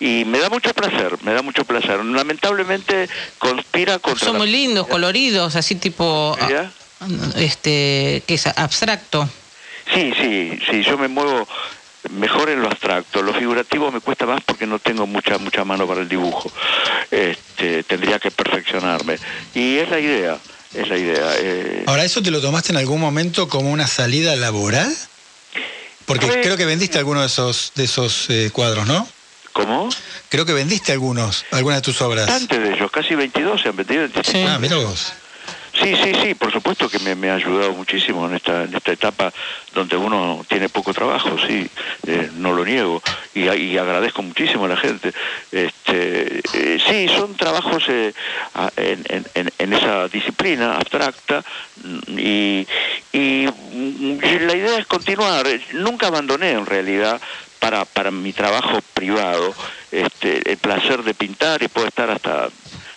y 0.00 0.24
me 0.24 0.38
da 0.38 0.48
mucho 0.48 0.72
placer, 0.72 1.18
me 1.22 1.34
da 1.34 1.42
mucho 1.42 1.64
placer. 1.64 2.02
Lamentablemente 2.02 3.08
conspira 3.38 3.98
contra... 3.98 4.26
Son 4.26 4.38
muy 4.38 4.50
lindos, 4.50 4.86
coloridos, 4.88 5.56
así 5.56 5.74
tipo 5.74 6.36
este, 7.36 8.22
que 8.26 8.34
es 8.34 8.46
abstracto. 8.46 9.28
Sí, 9.92 10.12
sí, 10.20 10.58
sí, 10.70 10.82
yo 10.82 10.98
me 10.98 11.08
muevo 11.08 11.48
mejor 12.10 12.50
en 12.50 12.62
lo 12.62 12.68
abstracto. 12.68 13.22
Lo 13.22 13.34
figurativo 13.34 13.90
me 13.90 14.00
cuesta 14.00 14.26
más 14.26 14.42
porque 14.44 14.66
no 14.66 14.78
tengo 14.78 15.06
mucha 15.06 15.38
mucha 15.38 15.64
mano 15.64 15.86
para 15.86 16.00
el 16.02 16.08
dibujo. 16.08 16.50
Este, 17.10 17.82
tendría 17.82 18.18
que 18.18 18.30
perfeccionarme. 18.30 19.18
Y 19.54 19.78
es 19.78 19.88
la 19.90 19.98
idea, 19.98 20.38
es 20.74 20.88
la 20.88 20.96
idea. 20.96 21.34
Eh. 21.38 21.84
Ahora, 21.86 22.04
¿eso 22.04 22.22
te 22.22 22.30
lo 22.30 22.40
tomaste 22.40 22.72
en 22.72 22.78
algún 22.78 23.00
momento 23.00 23.48
como 23.48 23.70
una 23.70 23.86
salida 23.86 24.36
laboral? 24.36 24.94
Porque 26.06 26.26
pues, 26.26 26.38
creo 26.42 26.56
que 26.56 26.66
vendiste 26.66 26.98
algunos 26.98 27.22
de 27.22 27.28
esos, 27.28 27.72
de 27.74 27.84
esos 27.84 28.26
eh, 28.30 28.50
cuadros, 28.52 28.86
¿no? 28.86 29.06
¿Cómo? 29.52 29.88
Creo 30.28 30.46
que 30.46 30.52
vendiste 30.52 30.92
algunos, 30.92 31.44
algunas 31.50 31.78
de 31.78 31.82
tus 31.82 32.00
obras. 32.02 32.28
Antes 32.30 32.60
de 32.60 32.72
ellos, 32.72 32.90
casi 32.90 33.14
22 33.14 33.60
se 33.60 33.68
han 33.68 33.76
vendido. 33.76 34.08
Sí. 34.22 34.44
Ah, 34.46 34.58
mira 34.60 34.76
vos. 34.76 35.12
Sí, 35.82 35.96
sí, 35.96 36.12
sí, 36.22 36.34
por 36.34 36.52
supuesto 36.52 36.90
que 36.90 36.98
me, 36.98 37.30
ha 37.30 37.34
ayudado 37.34 37.72
muchísimo 37.72 38.26
en 38.26 38.34
esta, 38.34 38.64
en 38.64 38.74
esta 38.74 38.92
etapa 38.92 39.32
donde 39.74 39.96
uno 39.96 40.44
tiene 40.46 40.68
poco 40.68 40.92
trabajo, 40.92 41.36
sí, 41.46 41.68
eh, 42.06 42.30
no 42.36 42.52
lo 42.52 42.64
niego. 42.64 43.02
y, 43.34 43.48
agradezco 43.78 44.22
muchísimo 44.22 44.66
a 44.66 44.68
la 44.68 44.76
gente. 44.76 45.12
Este, 45.50 46.40
eh, 46.52 46.78
sí, 46.86 47.08
son 47.08 47.34
trabajos 47.34 47.84
eh, 47.88 48.12
en, 48.76 49.72
esa 49.72 50.08
disciplina 50.08 50.76
abstracta 50.76 51.42
y, 52.08 52.66
y 53.12 53.46
la 53.46 54.54
idea 54.54 54.78
es 54.78 54.86
continuar. 54.86 55.46
Nunca 55.72 56.08
abandoné 56.08 56.50
en 56.50 56.66
realidad 56.66 57.20
para, 57.58 57.84
para 57.84 58.10
mi 58.10 58.32
trabajo 58.32 58.80
privado 58.92 59.54
este, 59.92 60.50
el 60.50 60.58
placer 60.58 61.02
de 61.04 61.14
pintar 61.14 61.62
y 61.62 61.68
puedo 61.68 61.86
estar 61.86 62.10
hasta, 62.10 62.48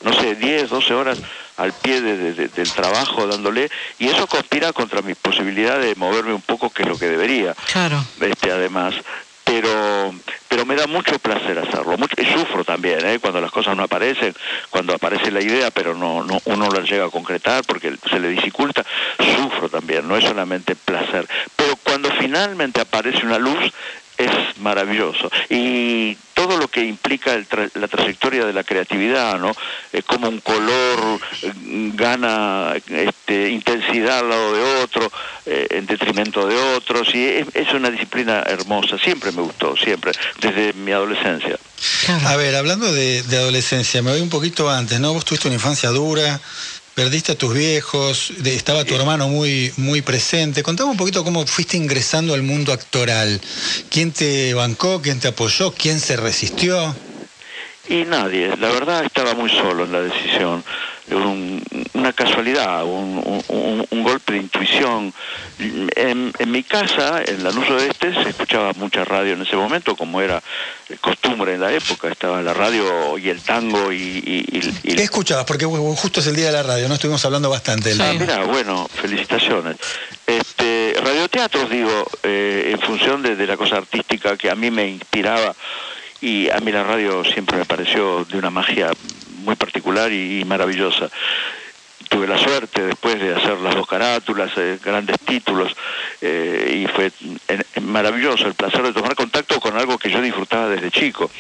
no 0.04 0.14
sé, 0.14 0.36
10, 0.36 0.70
12 0.70 0.94
horas 0.94 1.22
al 1.58 1.74
pie 1.74 2.02
del 2.02 2.72
trabajo 2.72 3.28
dándole 3.28 3.70
y 4.00 4.08
eso 4.08 4.28
conspira 4.28 4.74
contra 4.74 5.02
mi 5.02 5.14
posibilidad 5.14 5.80
de 5.80 5.96
moverme 5.96 6.34
un 6.34 6.42
poco 6.42 6.70
que 6.70 6.84
es 6.84 6.90
lo 6.90 6.98
que 6.98 7.08
debería 7.08 7.56
claro 7.72 8.04
este 8.20 8.52
además 8.52 8.96
pero 9.44 10.14
pero 10.48 10.66
me 10.66 10.76
da 10.76 10.88
mucho 10.88 11.20
placer 11.20 11.60
hacerlo 11.60 11.98
mucho, 11.98 12.16
y 12.20 12.26
sufro 12.26 12.64
también 12.64 13.06
¿eh? 13.06 13.20
cuando 13.20 13.42
las 13.42 13.52
cosas 13.52 13.76
no 13.76 13.84
aparecen 13.84 14.34
cuando 14.70 14.96
aparece 14.96 15.32
la 15.32 15.42
idea 15.42 15.70
pero 15.70 15.94
no, 15.94 16.24
no 16.24 16.40
uno 16.46 16.66
no 16.66 16.72
la 16.72 16.82
llega 16.82 17.06
a 17.06 17.10
concretar 17.10 17.64
porque 17.66 17.96
se 18.10 18.20
le 18.20 18.30
dificulta 18.30 18.84
sufro 19.36 19.70
también 19.70 20.08
no 20.08 20.18
es 20.18 20.24
solamente 20.24 20.76
placer 20.76 21.28
pero 21.56 21.76
cuando 21.84 22.10
finalmente 22.20 22.82
aparece 22.82 23.26
una 23.26 23.38
luz 23.38 23.72
es 24.18 24.58
maravilloso. 24.60 25.32
Y 25.50 26.18
todo 26.44 26.58
lo 26.58 26.68
que 26.68 26.84
implica 26.84 27.40
la 27.76 27.88
trayectoria 27.88 28.46
de 28.46 28.52
la 28.52 28.66
creatividad, 28.66 29.40
¿no? 29.40 29.56
Es 29.94 30.04
como 30.04 30.28
un 30.28 30.42
color 30.42 31.22
mm, 31.42 31.96
gana 31.96 32.74
este, 32.76 33.50
intensidad 33.50 34.20
al 34.20 34.30
lado 34.30 34.54
de 34.54 34.84
otro, 34.84 35.12
eh, 35.46 35.68
en 35.72 35.86
detrimento 35.86 36.46
de 36.46 36.58
otros, 36.76 37.08
y 37.16 37.26
es, 37.26 37.74
una 37.74 37.90
disciplina 37.90 38.44
hermosa, 38.46 38.98
siempre 38.98 39.32
me 39.32 39.42
gustó, 39.42 39.78
siempre, 39.78 40.12
desde 40.42 40.74
mi 40.74 40.92
adolescencia. 40.92 41.58
A 42.26 42.36
ver, 42.36 42.56
hablando 42.56 42.92
de, 42.92 43.24
de 43.24 43.38
adolescencia, 43.38 44.02
me 44.02 44.12
voy 44.12 44.20
un 44.20 44.30
poquito 44.30 44.70
antes, 44.70 45.00
¿no? 45.00 45.14
Vos 45.14 45.24
tuviste 45.24 45.48
una 45.48 45.56
infancia 45.56 45.90
dura, 45.90 46.42
Perdiste 46.96 47.32
a 47.32 47.36
tus 47.36 47.56
viejos, 47.56 48.32
estaba 48.46 48.86
tu 48.86 48.94
hermano 48.94 49.28
muy, 49.28 49.74
muy 49.78 50.04
presente. 50.04 50.62
Contame 50.62 50.92
un 50.92 50.98
poquito 50.98 51.24
cómo 51.24 51.44
fuiste 51.48 51.76
ingresando 51.76 52.36
al 52.36 52.44
mundo 52.44 52.72
actoral. 52.72 53.42
¿Quién 53.90 54.12
te 54.12 54.54
bancó? 54.54 55.02
¿Quién 55.02 55.20
te 55.20 55.30
apoyó? 55.30 55.72
¿Quién 55.72 56.00
se 56.00 56.18
resistió? 56.18 56.96
Y 57.90 58.06
nadie. 58.06 58.56
La 58.58 58.70
verdad 58.70 59.04
estaba 59.06 59.34
muy 59.34 59.50
solo 59.50 59.86
en 59.86 59.92
la 59.92 60.02
decisión 60.02 60.64
una 61.12 62.14
casualidad, 62.14 62.84
un, 62.86 64.04
golpe 64.04 64.34
de 64.34 64.40
intuición. 64.40 65.14
En, 65.60 66.34
mi 66.48 66.64
casa, 66.64 67.22
en 67.26 67.44
la 67.44 67.52
de 67.52 67.88
Este, 67.88 68.14
se 68.14 68.30
escuchaba 68.30 68.74
mucha 68.74 69.06
radio 69.06 69.34
en 69.34 69.42
ese 69.42 69.56
momento, 69.56 69.96
como 69.96 70.22
era 70.22 70.42
costumbre 71.02 71.54
en 71.54 71.62
la 71.62 71.72
época. 71.72 72.10
Estaba 72.10 72.42
la 72.42 72.54
radio 72.54 73.18
y 73.18 73.30
el 73.30 73.42
tango 73.42 73.92
y... 73.92 74.22
¿Qué 74.84 75.04
escuchabas? 75.04 75.46
Porque 75.46 75.66
justo 75.66 76.20
es 76.20 76.28
el 76.28 76.36
día 76.36 76.48
de 76.48 76.54
la 76.54 76.64
radio, 76.64 76.88
¿no? 76.88 76.96
Estuvimos 76.96 77.24
hablando 77.26 77.50
bastante 77.50 77.96
del 77.96 78.20
mira, 78.20 78.44
bueno, 78.44 78.88
felicitaciones. 78.94 79.78
Este, 80.26 80.96
radioteatros, 81.04 81.70
digo, 81.70 82.06
eh, 82.24 82.72
en 82.74 82.80
función 82.80 83.22
de, 83.22 83.36
de 83.36 83.48
la 83.48 83.58
cosa 83.58 83.78
artística 83.78 84.38
que 84.38 84.50
a 84.50 84.56
mí 84.56 84.72
me 84.72 84.88
inspiraba 84.88 85.54
y 86.22 86.50
a 86.50 86.58
mí 86.60 86.72
la 86.72 86.84
radio 86.84 87.24
siempre 87.26 87.58
me 87.58 87.66
pareció 87.66 88.24
de 88.24 88.38
una 88.38 88.50
magia 88.50 88.92
muy 89.44 89.56
particular 89.56 90.12
y, 90.12 90.44
maravillosa 90.46 91.10
tuve 92.10 92.28
la 92.28 92.38
suerte 92.38 92.84
después 92.84 93.20
de 93.20 93.34
hacer 93.34 93.58
las 93.60 93.74
dos 93.74 93.88
carátulas, 93.88 94.52
eh, 94.58 94.78
grandes 94.84 95.18
títulos, 95.22 95.76
eh, 96.22 96.84
y 96.84 96.88
fue 96.88 97.12
maravilloso 97.82 98.46
el 98.46 98.54
placer 98.54 98.84
de 98.84 98.94
tomar 98.94 99.16
contacto 99.16 99.60
con 99.60 99.76
algo 99.78 99.98
que 99.98 100.12
yo 100.12 100.22
disfrutaba 100.22 100.68
desde 100.70 100.92
chico. 100.92 101.32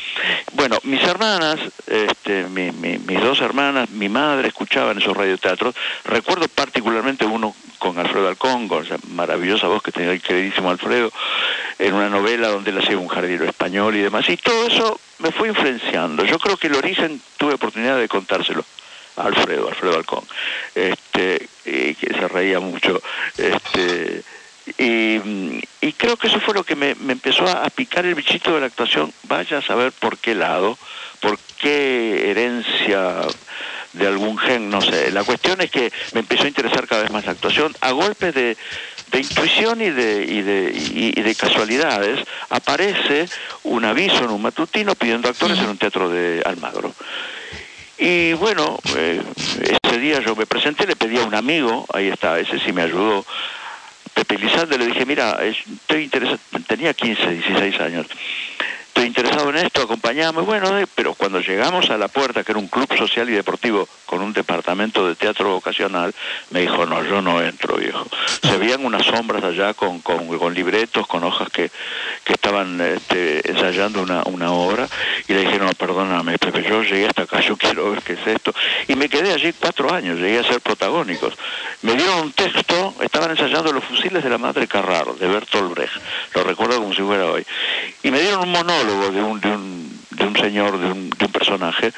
Bueno, 0.53 0.79
mis 0.83 1.03
hermanas, 1.03 1.59
este, 1.85 2.45
mis 2.47 3.21
dos 3.21 3.41
hermanas, 3.41 3.89
mi 3.91 4.09
madre 4.09 4.47
escuchaban 4.47 4.97
esos 4.97 5.15
radioteatros, 5.15 5.75
recuerdo 6.05 6.47
particularmente 6.47 7.25
uno 7.25 7.53
con 7.77 7.99
Alfredo 7.99 8.29
Alcón, 8.29 8.67
con 8.67 8.85
esa 8.85 8.95
maravillosa 9.09 9.67
voz 9.67 9.83
que 9.83 9.91
tenía 9.91 10.11
el 10.11 10.21
queridísimo 10.21 10.69
Alfredo, 10.71 11.11
en 11.79 11.93
una 11.93 12.09
novela 12.09 12.49
donde 12.49 12.71
él 12.71 12.77
hacía 12.77 12.97
un 12.97 13.07
jardinero 13.07 13.45
español 13.45 13.95
y 13.95 14.01
demás, 14.01 14.29
y 14.29 14.37
todo 14.37 14.67
eso 14.67 14.99
me 15.19 15.31
fue 15.31 15.49
influenciando. 15.49 16.25
Yo 16.25 16.39
creo 16.39 16.57
que 16.57 16.67
el 16.67 16.75
origen 16.75 17.21
tuve 17.37 17.55
oportunidad 17.55 17.97
de 17.97 18.07
contárselo 18.07 18.63
a 19.17 19.23
Alfredo, 19.23 19.69
Alfredo 19.69 19.95
Alcón, 19.95 20.23
este, 20.75 21.47
y 21.65 21.95
que 21.95 22.13
se 22.13 22.27
reía 22.27 22.59
mucho. 22.59 23.01
Este, 23.37 24.23
y, 24.77 25.91
creo 25.97 26.17
que 26.17 26.27
eso 26.27 26.39
fue 26.39 26.53
lo 26.53 26.63
que 26.63 26.75
me, 26.75 26.91
empezó 26.91 27.45
a, 27.45 27.69
picar 27.69 28.05
el 28.05 28.15
bichito 28.15 28.53
de 28.53 28.61
la 28.61 28.67
actuación. 28.67 29.13
Vaya 29.23 29.57
a 29.57 29.61
saber 29.61 29.91
por 29.91 30.17
qué 30.17 30.35
lado, 30.35 30.77
por 31.19 31.37
qué 31.59 32.31
herencia 32.31 33.21
de 33.93 34.07
algún 34.07 34.37
gen, 34.37 34.69
no 34.69 34.81
sé. 34.81 35.11
La 35.11 35.23
cuestión 35.23 35.61
es 35.61 35.69
que 35.69 35.91
me 36.13 36.21
empezó 36.21 36.43
a 36.43 36.47
interesar 36.47 36.87
cada 36.87 37.03
vez 37.03 37.11
más 37.11 37.25
la 37.25 37.33
actuación 37.33 37.75
a 37.81 37.91
golpe 37.91 38.31
de, 38.31 38.57
de 39.13 39.19
intuición 39.19 39.81
y 39.81 39.91
de, 39.91 40.25
y 40.27 40.41
de, 40.41 40.71
y 41.15 41.21
de 41.21 41.35
casualidades. 41.35 42.19
Aparece 42.49 43.29
un 43.63 43.85
aviso 43.85 44.25
en 44.25 44.31
un 44.31 44.41
matutino 44.41 44.95
pidiendo 44.95 45.29
actores 45.29 45.59
en 45.59 45.69
un 45.69 45.77
teatro 45.77 46.09
de 46.09 46.41
Almagro. 46.43 46.93
Y 47.97 48.33
bueno, 48.33 48.79
eh, 48.97 49.21
ese 49.61 49.97
día 49.99 50.19
yo 50.19 50.35
me 50.35 50.45
presenté, 50.45 50.87
le 50.87 50.95
pedí 50.95 51.17
a 51.19 51.23
un 51.23 51.35
amigo, 51.35 51.85
ahí 51.93 52.09
está, 52.09 52.39
ese 52.39 52.59
sí 52.59 52.73
me 52.73 52.81
ayudó, 52.81 53.23
Pepe 54.13 54.37
Lizalde, 54.37 54.77
le 54.77 54.87
dije, 54.87 55.05
mira, 55.05 55.39
estoy 55.43 56.03
interesado, 56.03 56.39
tenía 56.67 56.93
15, 56.93 57.29
16 57.29 57.79
años, 57.79 58.07
estoy 58.93 59.07
interesado 59.07 59.49
en 59.49 59.57
esto, 59.57 59.81
acompañame. 59.81 60.41
Bueno, 60.41 60.77
eh, 60.77 60.85
pero 60.93 61.15
cuando 61.15 61.39
llegamos 61.39 61.89
a 61.89 61.97
la 61.97 62.07
puerta, 62.09 62.43
que 62.43 62.51
era 62.51 62.59
un 62.59 62.67
club 62.67 62.87
social 62.95 63.27
y 63.27 63.33
deportivo 63.33 63.87
con 64.05 64.21
un 64.21 64.33
departamento 64.33 65.07
de 65.07 65.15
teatro 65.15 65.49
vocacional, 65.49 66.13
me 66.51 66.61
dijo, 66.61 66.85
no, 66.85 67.03
yo 67.03 67.19
no 67.19 67.41
entro, 67.41 67.77
viejo. 67.77 68.05
Se 68.43 68.55
veían 68.57 68.85
unas 68.85 69.03
sombras 69.07 69.43
allá 69.43 69.73
con, 69.73 69.99
con, 70.01 70.27
con 70.37 70.53
libretos, 70.53 71.07
con 71.07 71.23
hojas 71.23 71.49
que, 71.49 71.71
que 72.23 72.33
estaban 72.33 72.79
este, 72.81 73.49
ensayando 73.49 74.03
una, 74.03 74.21
una 74.25 74.51
obra, 74.51 74.87
y 75.27 75.33
le 75.33 75.39
dije, 75.39 75.57
no, 75.57 75.69
perdóname, 75.71 76.37
Pepe, 76.37 76.61
yo 76.61 76.83
llegué 76.83 77.07
hasta 77.07 77.23
acá, 77.23 77.39
yo 77.39 77.57
quiero 77.57 77.89
ver 77.89 78.03
qué 78.03 78.13
es 78.13 78.27
esto. 78.27 78.53
Y 78.87 78.95
me 78.95 79.09
quedé 79.09 79.33
allí 79.33 79.53
cuatro 79.53 79.91
años, 79.91 80.19
llegué 80.19 80.37
a 80.37 80.43
ser 80.43 80.61
protagónicos. 80.61 81.33
Me 81.81 81.95
dieron 81.95 82.19
un 82.19 82.31
texto, 82.33 82.93
estaban 83.01 83.31
ensayando 83.31 83.73
los 83.73 83.83
fusiles 83.83 84.23
de 84.23 84.29
la 84.29 84.37
madre 84.37 84.67
Carraro, 84.67 85.15
de 85.15 85.27
Bertolt 85.27 85.73
Brecht, 85.73 85.95
lo 86.35 86.43
recuerdo 86.43 86.77
como 86.77 86.93
si 86.93 87.01
fuera 87.01 87.25
hoy. 87.25 87.43
Y 88.03 88.11
me 88.11 88.21
dieron 88.21 88.43
un 88.43 88.51
monólogo 88.51 88.82
de 88.85 89.23
un, 89.23 89.39
de 89.39 89.49
un, 89.49 89.99
de 90.11 90.25
un 90.25 90.35
señor, 90.37 90.77
de 90.79 90.87
un, 90.87 91.09
de 91.09 91.25
un 91.25 91.31
personaje, 91.31 91.93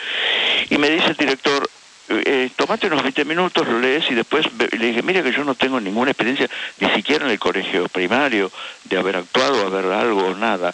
y 0.69 0.77
me 0.77 0.89
dice 0.89 1.07
el 1.07 1.17
director, 1.17 1.69
eh, 2.07 2.49
tomate 2.55 2.87
unos 2.87 3.01
20 3.01 3.25
minutos, 3.25 3.67
lo 3.67 3.79
lees 3.79 4.09
y 4.11 4.13
después 4.13 4.45
le 4.57 4.85
dije, 4.85 5.01
mira 5.01 5.23
que 5.23 5.31
yo 5.31 5.43
no 5.43 5.55
tengo 5.55 5.79
ninguna 5.79 6.11
experiencia, 6.11 6.49
ni 6.79 6.89
siquiera 6.91 7.25
en 7.25 7.31
el 7.31 7.39
colegio 7.39 7.87
primario, 7.89 8.51
de 8.83 8.97
haber 8.97 9.17
actuado, 9.17 9.65
haber 9.65 9.91
algo, 9.91 10.35
nada. 10.35 10.73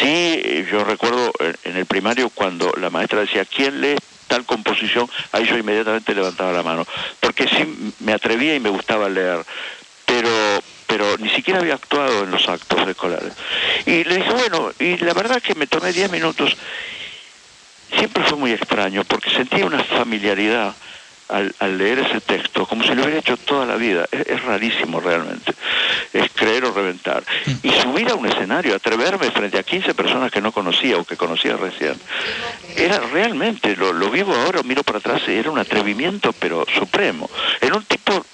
Sí, 0.00 0.64
yo 0.70 0.82
recuerdo 0.82 1.32
en 1.62 1.76
el 1.76 1.86
primario 1.86 2.30
cuando 2.30 2.72
la 2.80 2.90
maestra 2.90 3.20
decía, 3.20 3.44
¿quién 3.44 3.80
lee 3.80 3.96
tal 4.26 4.44
composición? 4.44 5.08
Ahí 5.30 5.46
yo 5.46 5.56
inmediatamente 5.56 6.14
levantaba 6.14 6.52
la 6.52 6.64
mano, 6.64 6.84
porque 7.20 7.46
sí 7.46 7.94
me 8.00 8.12
atrevía 8.12 8.56
y 8.56 8.60
me 8.60 8.70
gustaba 8.70 9.08
leer, 9.08 9.44
pero 10.04 10.28
pero 10.86 11.16
ni 11.18 11.28
siquiera 11.30 11.60
había 11.60 11.74
actuado 11.74 12.24
en 12.24 12.30
los 12.30 12.48
actos 12.48 12.86
escolares. 12.88 13.32
Y 13.84 14.04
le 14.04 14.16
dije, 14.16 14.30
bueno, 14.30 14.72
y 14.78 14.96
la 14.98 15.14
verdad 15.14 15.42
que 15.42 15.54
me 15.54 15.66
tomé 15.66 15.92
10 15.92 16.10
minutos. 16.10 16.56
Siempre 17.96 18.24
fue 18.24 18.36
muy 18.36 18.52
extraño 18.52 19.04
porque 19.04 19.30
sentía 19.30 19.64
una 19.64 19.82
familiaridad 19.82 20.74
al, 21.28 21.78
leer 21.78 22.00
ese 22.00 22.20
texto, 22.20 22.66
como 22.66 22.84
si 22.84 22.94
lo 22.94 23.02
hubiera 23.02 23.18
hecho 23.18 23.36
toda 23.36 23.66
la 23.66 23.76
vida. 23.76 24.06
Es, 24.10 24.42
rarísimo 24.42 25.00
realmente. 25.00 25.52
Es 26.12 26.30
creer 26.32 26.64
o 26.64 26.72
reventar. 26.72 27.22
Y 27.62 27.70
subir 27.70 28.08
a 28.10 28.14
un 28.14 28.26
escenario, 28.26 28.74
atreverme 28.74 29.30
frente 29.30 29.58
a 29.58 29.62
15 29.62 29.94
personas 29.94 30.30
que 30.30 30.40
no 30.40 30.52
conocía 30.52 30.98
o 30.98 31.04
que 31.04 31.16
conocía 31.16 31.56
recién, 31.56 31.94
era 32.76 33.00
realmente, 33.00 33.76
lo, 33.76 33.92
lo 33.92 34.10
vivo 34.10 34.34
ahora, 34.34 34.62
miro 34.62 34.82
para 34.82 34.98
atrás, 34.98 35.22
era 35.28 35.50
un 35.50 35.58
atrevimiento, 35.58 36.32
pero 36.32 36.64
supremo. 36.78 37.28
Era 37.60 37.76
un 37.76 37.84
tipo 37.84 38.24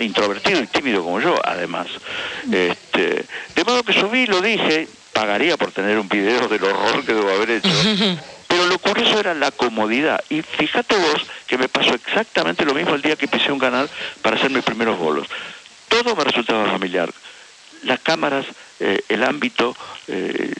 introvertido 0.00 0.60
y 0.62 0.66
tímido 0.66 1.02
como 1.02 1.20
yo, 1.20 1.38
además. 1.44 1.86
Este, 2.50 3.24
de 3.54 3.64
modo 3.64 3.82
que 3.82 3.92
subí, 3.92 4.26
lo 4.26 4.40
dije, 4.40 4.88
pagaría 5.12 5.56
por 5.56 5.72
tener 5.72 5.98
un 5.98 6.08
video 6.08 6.48
del 6.48 6.64
horror 6.64 7.04
que 7.04 7.14
debo 7.14 7.30
haber 7.30 7.50
hecho. 7.50 7.68
Pero 8.48 8.66
lo 8.66 8.78
curioso 8.78 9.18
era 9.18 9.34
la 9.34 9.50
comodidad. 9.50 10.22
Y 10.28 10.42
fíjate 10.42 10.96
vos 10.96 11.26
que 11.46 11.58
me 11.58 11.68
pasó 11.68 11.94
exactamente 11.94 12.64
lo 12.64 12.74
mismo 12.74 12.94
el 12.94 13.02
día 13.02 13.16
que 13.16 13.26
pisé 13.26 13.50
un 13.50 13.58
canal 13.58 13.88
para 14.22 14.36
hacer 14.36 14.50
mis 14.50 14.62
primeros 14.62 14.98
bolos. 14.98 15.26
Todo 15.88 16.14
me 16.14 16.24
resultaba 16.24 16.70
familiar. 16.70 17.12
Las 17.82 18.00
cámaras, 18.00 18.46
eh, 18.80 19.00
el 19.08 19.24
ámbito, 19.24 19.76
eh, 20.08 20.52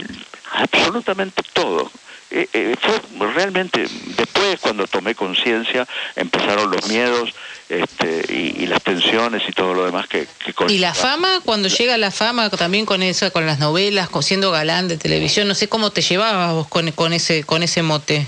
absolutamente 0.52 1.42
todo. 1.52 1.90
eh, 2.30 2.48
eh, 2.52 2.74
fue 2.80 3.28
realmente, 3.32 3.86
después 4.16 4.58
cuando 4.60 4.86
tomé 4.88 5.14
conciencia, 5.14 5.86
empezaron 6.16 6.70
los 6.70 6.88
miedos 6.88 7.32
este, 7.68 8.24
y, 8.32 8.66
las 8.66 8.82
tensiones 8.82 9.42
y 9.48 9.52
todo 9.52 9.74
lo 9.74 9.84
demás 9.84 10.06
que, 10.08 10.26
¿Y 10.68 10.78
la 10.78 10.94
fama? 10.94 11.40
Cuando 11.44 11.68
llega 11.68 11.96
la 11.98 12.10
fama 12.10 12.50
también 12.50 12.86
con 12.86 13.02
eso, 13.02 13.30
con 13.32 13.46
las 13.46 13.58
novelas, 13.58 14.08
con 14.08 14.22
siendo 14.22 14.50
galán 14.50 14.88
de 14.88 14.96
televisión, 14.96 15.46
no 15.46 15.54
sé 15.54 15.68
cómo 15.68 15.90
te 15.90 16.02
llevabas 16.02 16.52
vos 16.52 16.68
con, 16.68 16.90
con, 16.92 17.12
ese, 17.12 17.44
con 17.44 17.62
ese 17.62 17.82
mote. 17.82 18.26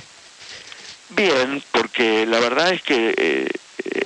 Bien, 1.11 1.63
porque 1.73 2.27
la 2.27 2.41
verdad 2.41 2.73
es 2.73 2.83
que 2.83 3.15
eh, 3.17 3.49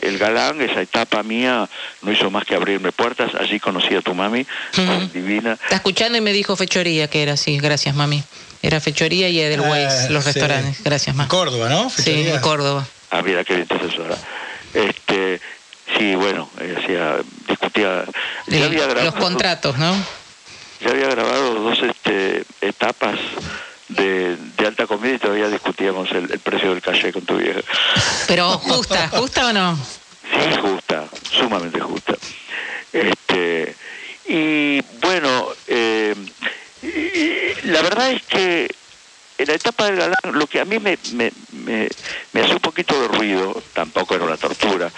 el 0.03 0.19
galán, 0.19 0.61
esa 0.61 0.81
etapa 0.81 1.23
mía, 1.23 1.69
no 2.03 2.13
hizo 2.13 2.31
más 2.31 2.45
que 2.45 2.55
abrirme 2.55 2.93
puertas. 2.93 3.35
Allí 3.35 3.59
conocí 3.61 3.95
a 3.95 4.03
tu 4.03 4.15
mami, 4.15 4.47
divina. 5.13 5.53
Está 5.53 5.77
escuchando 5.77 6.19
y 6.19 6.21
me 6.21 6.33
dijo 6.33 6.57
fechoría 6.57 7.09
que 7.09 7.23
era 7.23 7.35
así. 7.35 7.59
Gracias, 7.59 7.95
mami. 7.95 8.23
Era 8.63 8.81
fechoría 8.81 9.29
y 9.29 9.41
Edelweiss, 9.41 10.07
ah, 10.07 10.07
los 10.11 10.25
restaurantes. 10.25 10.83
Gracias, 10.83 11.17
mami. 11.17 11.29
Córdoba, 11.29 11.69
¿no? 11.69 11.91
Sí, 11.91 12.29
en 12.29 12.41
Córdoba. 12.41 12.87
Ah, 13.11 13.23
mira 13.23 13.45
qué 13.45 13.57
bien 13.57 13.67
te 13.67 13.75
asesora. 13.75 14.17
Este, 14.75 15.41
sí, 15.97 16.15
bueno, 16.15 16.49
hacía, 16.57 17.19
discutía. 17.49 18.05
los 18.47 19.15
contratos, 19.15 19.79
¿no? 19.79 19.95
Ya 20.81 20.91
había 20.91 21.09
grabado 21.09 21.55
dos 21.55 21.79
este, 21.83 22.45
etapas 22.61 23.19
de, 23.89 24.39
alta 24.67 24.87
comida 24.87 25.15
y 25.15 25.19
todavía 25.19 25.49
discutíamos 25.49 26.11
el, 26.13 26.39
precio 26.39 26.71
del 26.71 26.83
caché 26.83 27.13
con 27.13 27.25
tu 27.25 27.37
vieja. 27.37 27.61
Pero 28.29 28.59
justa, 28.59 29.09
¿justa 29.09 29.49
o 29.49 29.53
no? 29.53 29.77
Sí, 29.77 30.61
justa, 30.61 31.07
sumamente 31.31 31.81
justa. 31.81 32.15
Este, 32.93 33.75
y 34.27 34.81
bueno, 35.01 35.49
eh, 35.67 36.15
la 37.65 37.83
verdad 37.83 38.13
es 38.13 38.23
que 38.23 38.71
en 39.39 39.47
la 39.47 39.55
etapa 39.55 39.87
del 39.87 39.97
galán, 39.97 40.19
lo 40.33 40.47
que 40.47 40.61
a 40.61 40.65
mí 40.65 40.79
me, 40.79 40.99
me, 41.13 41.33
me, 41.71 41.89
me 42.33 42.41
hace 42.41 42.55
un 42.55 42.61
poquito 42.61 43.01
de 43.01 43.09
ruido, 43.09 43.63
tampoco 43.73 44.15
era 44.15 44.25
una 44.25 44.37
tortura, 44.37 44.91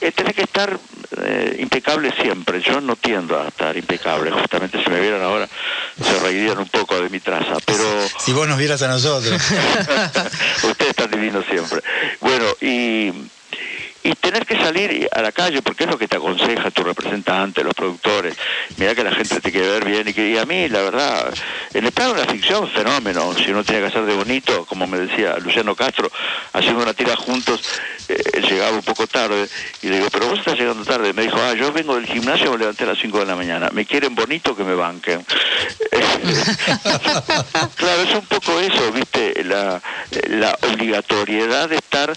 es 0.00 0.14
tener 0.14 0.34
que 0.34 0.42
estar 0.42 0.78
eh, 1.22 1.56
impecable 1.58 2.12
siempre. 2.20 2.60
Yo 2.60 2.80
no 2.80 2.96
tiendo 2.96 3.40
a 3.40 3.48
estar 3.48 3.76
impecable. 3.76 4.30
Justamente 4.30 4.82
si 4.82 4.90
me 4.90 5.00
vieran 5.00 5.22
ahora 5.22 5.48
se 6.02 6.18
reirían 6.20 6.58
un 6.58 6.68
poco 6.68 7.00
de 7.00 7.08
mi 7.08 7.20
traza. 7.20 7.56
Pero 7.64 7.84
si 8.18 8.32
vos 8.32 8.46
nos 8.46 8.58
vieras 8.58 8.82
a 8.82 8.88
nosotros. 8.88 9.32
Ustedes 10.62 10.90
están 10.90 11.10
divinos 11.10 11.44
siempre. 11.46 11.80
Bueno, 12.20 12.44
y 12.60 13.12
y 14.06 14.14
tener 14.14 14.46
que 14.46 14.56
salir 14.56 15.08
a 15.10 15.20
la 15.20 15.32
calle, 15.32 15.62
porque 15.62 15.82
es 15.82 15.90
lo 15.90 15.98
que 15.98 16.06
te 16.06 16.16
aconseja 16.16 16.70
tu 16.70 16.84
representante, 16.84 17.64
los 17.64 17.74
productores. 17.74 18.36
Mira 18.76 18.94
que 18.94 19.02
la 19.02 19.10
gente 19.12 19.40
te 19.40 19.50
quiere 19.50 19.68
ver 19.68 19.84
bien 19.84 20.06
y, 20.06 20.12
que, 20.12 20.38
a 20.38 20.46
mí, 20.46 20.68
la 20.68 20.82
verdad, 20.82 21.34
el 21.74 21.84
estado 21.84 22.14
de 22.14 22.24
la 22.24 22.32
ficción, 22.32 22.70
fenómeno. 22.70 23.34
Si 23.34 23.50
uno 23.50 23.64
tiene 23.64 23.80
que 23.80 23.88
hacer 23.88 24.04
de 24.04 24.14
bonito, 24.14 24.64
como 24.66 24.86
me 24.86 24.98
decía 24.98 25.36
Luciano 25.38 25.74
Castro, 25.74 26.08
haciendo 26.52 26.84
una 26.84 26.94
tira 26.94 27.16
juntos, 27.16 27.60
eh, 28.08 28.42
llegaba 28.48 28.76
un 28.76 28.84
poco 28.84 29.08
tarde 29.08 29.48
y 29.82 29.88
le 29.88 29.96
digo, 29.96 30.08
pero 30.12 30.28
vos 30.28 30.38
estás 30.38 30.56
llegando 30.56 30.84
tarde. 30.84 31.12
Me 31.12 31.22
dijo, 31.22 31.38
ah, 31.40 31.54
yo 31.54 31.72
vengo 31.72 31.96
del 31.96 32.06
gimnasio, 32.06 32.52
me 32.52 32.58
levanté 32.58 32.84
a 32.84 32.88
las 32.88 32.98
5 32.98 33.18
de 33.18 33.26
la 33.26 33.34
mañana. 33.34 33.70
Me 33.72 33.86
quieren 33.86 34.14
bonito 34.14 34.54
que 34.54 34.62
me 34.62 34.76
banquen. 34.76 35.26
claro, 37.74 38.02
es 38.02 38.14
un 38.14 38.26
poco 38.26 38.60
eso, 38.60 38.92
¿viste? 38.92 39.42
La, 39.42 39.82
la 40.28 40.56
obligatoriedad 40.62 41.68
de 41.68 41.76
estar 41.76 42.16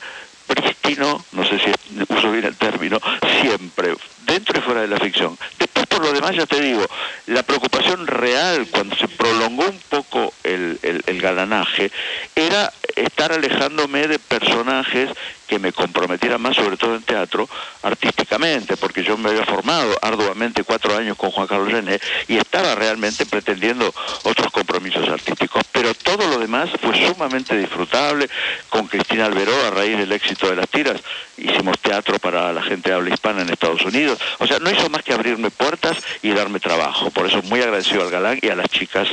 no 0.96 1.46
sé 1.46 1.60
si 1.60 1.72
uso 2.08 2.32
bien 2.32 2.46
el 2.46 2.56
término, 2.56 3.00
siempre, 3.42 3.96
dentro 4.30 4.60
y 4.60 4.62
fuera 4.62 4.82
de 4.82 4.88
la 4.88 4.98
ficción. 4.98 5.38
Después, 5.58 5.88
por 5.88 6.04
lo 6.04 6.14
demás, 6.14 6.36
ya 6.36 6.46
te 6.46 6.62
digo, 6.62 6.86
la 7.28 7.44
preocupación 7.44 8.06
real 8.08 8.68
cuando 8.72 8.96
se 8.96 9.08
prolongó 9.08 9.66
un 9.66 9.80
poco 9.90 10.34
el, 10.44 10.80
el, 10.84 11.22
galanaje 11.22 11.92
era 12.36 12.72
estar 12.96 13.32
alejándome 13.32 14.08
de 14.08 14.20
personajes 14.20 15.10
que 15.48 15.60
me 15.60 15.74
comprometiera 15.74 16.38
más, 16.38 16.56
sobre 16.56 16.78
todo 16.78 16.96
en 16.96 17.02
teatro, 17.02 17.50
artísticamente, 17.82 18.78
porque 18.78 19.04
yo 19.04 19.18
me 19.18 19.30
había 19.30 19.46
formado 19.46 19.98
arduamente 20.02 20.64
cuatro 20.64 20.96
años 20.96 21.18
con 21.18 21.32
Juan 21.32 21.48
Carlos 21.48 21.72
René 21.72 22.00
y 22.28 22.38
estaba 22.38 22.76
realmente 22.76 23.26
pretendiendo 23.26 23.92
otros 24.24 24.52
compromisos 24.52 25.10
artísticos. 25.10 25.64
Pero 25.72 25.94
todo 25.96 26.28
lo 26.28 26.38
demás 26.38 26.70
fue 26.80 27.08
sumamente 27.08 27.58
disfrutable. 27.58 28.30
Con 28.70 28.88
Cristina 28.88 29.26
Alberó, 29.26 29.54
a 29.66 29.72
raíz 29.72 29.98
del 29.98 30.12
éxito 30.12 30.50
de 30.50 30.58
las 30.58 30.70
hicimos 31.38 31.80
teatro 31.80 32.20
para 32.20 32.52
la 32.54 32.62
gente 32.62 32.90
de 32.90 32.96
habla 32.96 33.14
hispana 33.14 33.42
en 33.42 33.50
Estados 33.50 33.82
Unidos. 33.84 34.20
O 34.40 34.48
sea, 34.48 34.60
no 34.60 34.70
hizo 34.72 34.90
más 34.90 35.04
que 35.04 35.14
abrirme 35.14 35.50
puertas 35.50 35.98
y 36.22 36.32
darme 36.32 36.60
trabajo. 36.60 37.10
Por 37.12 37.26
eso 37.26 37.42
muy 37.44 37.62
agradecido 37.62 38.04
al 38.04 38.12
galán 38.12 38.40
y 38.42 38.50
a 38.50 38.56
las 38.56 38.68
chicas 38.70 39.08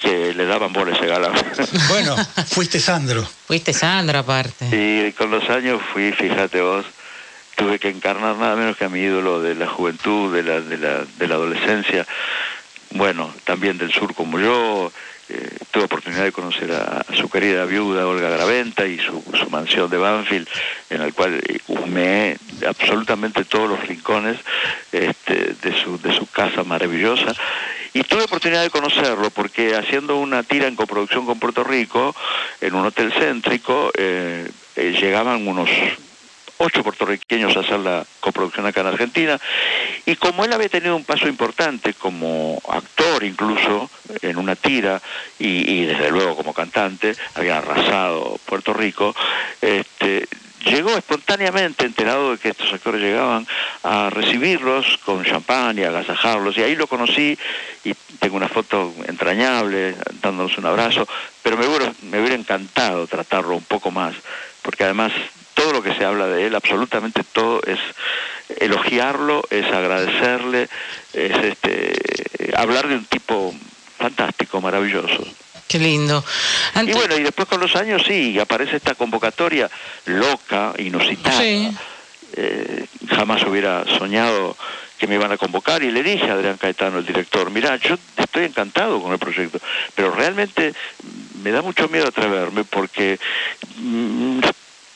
que 0.00 0.32
le 0.34 0.46
daban 0.46 0.72
por 0.72 0.88
ese 0.88 1.06
galán. 1.06 1.32
Bueno, 1.88 2.16
fuiste 2.46 2.80
Sandro. 2.80 3.26
Fuiste 3.46 3.72
Sandro 3.72 4.18
aparte. 4.18 4.66
Y 4.72 5.12
con 5.12 5.30
los 5.30 5.48
años 5.50 5.80
fui, 5.92 6.12
fíjate 6.12 6.60
vos, 6.60 6.86
tuve 7.56 7.78
que 7.78 7.88
encarnar 7.88 8.36
nada 8.36 8.56
menos 8.56 8.76
que 8.76 8.84
a 8.84 8.88
mi 8.88 9.00
ídolo 9.00 9.42
de 9.42 9.54
la 9.54 9.66
juventud, 9.66 10.34
de 10.34 10.42
la, 10.42 10.60
de 10.60 10.78
la, 10.78 11.04
de 11.04 11.28
la 11.28 11.34
adolescencia, 11.34 12.06
bueno, 12.92 13.32
también 13.44 13.78
del 13.78 13.92
sur 13.92 14.14
como 14.14 14.40
yo, 14.40 14.90
eh, 15.30 15.58
tuve 15.70 15.84
oportunidad 15.84 16.24
de 16.24 16.32
conocer 16.32 16.72
a, 16.72 17.04
su 17.14 17.28
querida 17.30 17.64
viuda 17.64 18.06
Olga 18.06 18.30
Graventa 18.30 18.86
y 18.86 18.98
su, 18.98 19.22
su 19.38 19.48
mansión 19.50 19.88
de 19.88 19.98
Banfield, 19.98 20.48
en 20.90 21.02
el 21.02 21.14
cual 21.14 21.40
eh, 21.46 21.58
humeé 21.68 22.36
absolutamente 22.66 23.44
todos 23.44 23.70
los 23.70 23.86
rincones 23.86 24.38
este, 24.92 25.54
de, 25.62 25.82
su, 25.82 26.00
de 26.00 26.12
su 26.12 26.26
casa 26.26 26.64
maravillosa. 26.64 27.34
Y 27.92 28.02
tuve 28.04 28.24
oportunidad 28.24 28.62
de 28.62 28.70
conocerlo 28.70 29.30
porque 29.30 29.74
haciendo 29.74 30.18
una 30.18 30.42
tira 30.42 30.68
en 30.68 30.76
coproducción 30.76 31.26
con 31.26 31.40
Puerto 31.40 31.64
Rico, 31.64 32.14
en 32.60 32.74
un 32.74 32.86
hotel 32.86 33.12
céntrico, 33.12 33.90
eh, 33.96 34.48
eh, 34.76 34.96
llegaban 35.00 35.46
unos 35.46 35.68
ocho 36.62 36.82
puertorriqueños 36.82 37.56
a 37.56 37.60
hacer 37.60 37.80
la 37.80 38.04
coproducción 38.20 38.66
acá 38.66 38.82
en 38.82 38.86
Argentina. 38.88 39.40
Y 40.04 40.16
como 40.16 40.44
él 40.44 40.52
había 40.52 40.68
tenido 40.68 40.94
un 40.94 41.04
paso 41.04 41.26
importante 41.26 41.94
como 41.94 42.60
actor 42.68 43.24
incluso 43.24 43.90
en 44.20 44.36
una 44.36 44.56
tira 44.56 45.00
y, 45.38 45.70
y 45.72 45.86
desde 45.86 46.10
luego 46.10 46.36
como 46.36 46.52
cantante, 46.52 47.14
había 47.34 47.58
arrasado 47.58 48.38
Puerto 48.44 48.74
Rico, 48.74 49.14
este, 49.62 50.28
llegó 50.64 50.96
espontáneamente, 50.96 51.86
enterado 51.86 52.32
de 52.32 52.38
que 52.38 52.50
estos 52.50 52.72
actores 52.72 53.00
llegaban, 53.00 53.46
a 53.82 54.10
recibirlos 54.10 54.98
con 55.04 55.24
champán 55.24 55.78
y 55.78 55.84
agasajarlos, 55.84 56.56
y 56.58 56.62
ahí 56.62 56.76
lo 56.76 56.86
conocí 56.86 57.38
y 57.84 57.94
tengo 58.18 58.36
una 58.36 58.48
foto 58.48 58.92
entrañable, 59.06 59.94
dándonos 60.20 60.58
un 60.58 60.66
abrazo, 60.66 61.08
pero 61.42 61.56
me 61.56 61.66
hubiera, 61.66 61.92
me 62.02 62.20
hubiera 62.20 62.34
encantado 62.34 63.06
tratarlo 63.06 63.56
un 63.56 63.64
poco 63.64 63.90
más, 63.90 64.14
porque 64.62 64.84
además 64.84 65.12
todo 65.54 65.72
lo 65.72 65.82
que 65.82 65.94
se 65.94 66.04
habla 66.04 66.26
de 66.26 66.46
él, 66.46 66.54
absolutamente 66.54 67.22
todo, 67.24 67.60
es 67.66 67.78
elogiarlo, 68.58 69.42
es 69.50 69.66
agradecerle, 69.66 70.68
es 71.12 71.36
este, 71.44 72.52
hablar 72.56 72.88
de 72.88 72.96
un 72.96 73.04
tipo 73.04 73.54
fantástico, 73.98 74.60
maravilloso. 74.60 75.24
Qué 75.68 75.78
lindo. 75.78 76.24
Y 76.84 76.92
bueno, 76.92 77.16
y 77.16 77.22
después 77.22 77.46
con 77.46 77.60
los 77.60 77.76
años 77.76 78.02
sí, 78.04 78.38
aparece 78.40 78.76
esta 78.76 78.96
convocatoria 78.96 79.70
loca, 80.06 80.72
inusitada. 80.78 81.40
Eh, 81.42 82.86
jamás 83.08 83.44
hubiera 83.44 83.84
soñado 83.98 84.56
que 84.98 85.06
me 85.06 85.14
iban 85.14 85.32
a 85.32 85.38
convocar 85.38 85.82
y 85.82 85.90
le 85.90 86.02
dije 86.02 86.28
a 86.28 86.34
Adrián 86.34 86.56
Caetano, 86.58 86.98
el 86.98 87.06
director, 87.06 87.50
mira, 87.50 87.76
yo 87.76 87.96
estoy 88.16 88.44
encantado 88.44 89.00
con 89.00 89.12
el 89.12 89.18
proyecto, 89.18 89.58
pero 89.94 90.10
realmente 90.10 90.74
me 91.42 91.50
da 91.50 91.62
mucho 91.62 91.88
miedo 91.88 92.08
atreverme 92.08 92.64
porque 92.64 93.18
mm, 93.76 94.40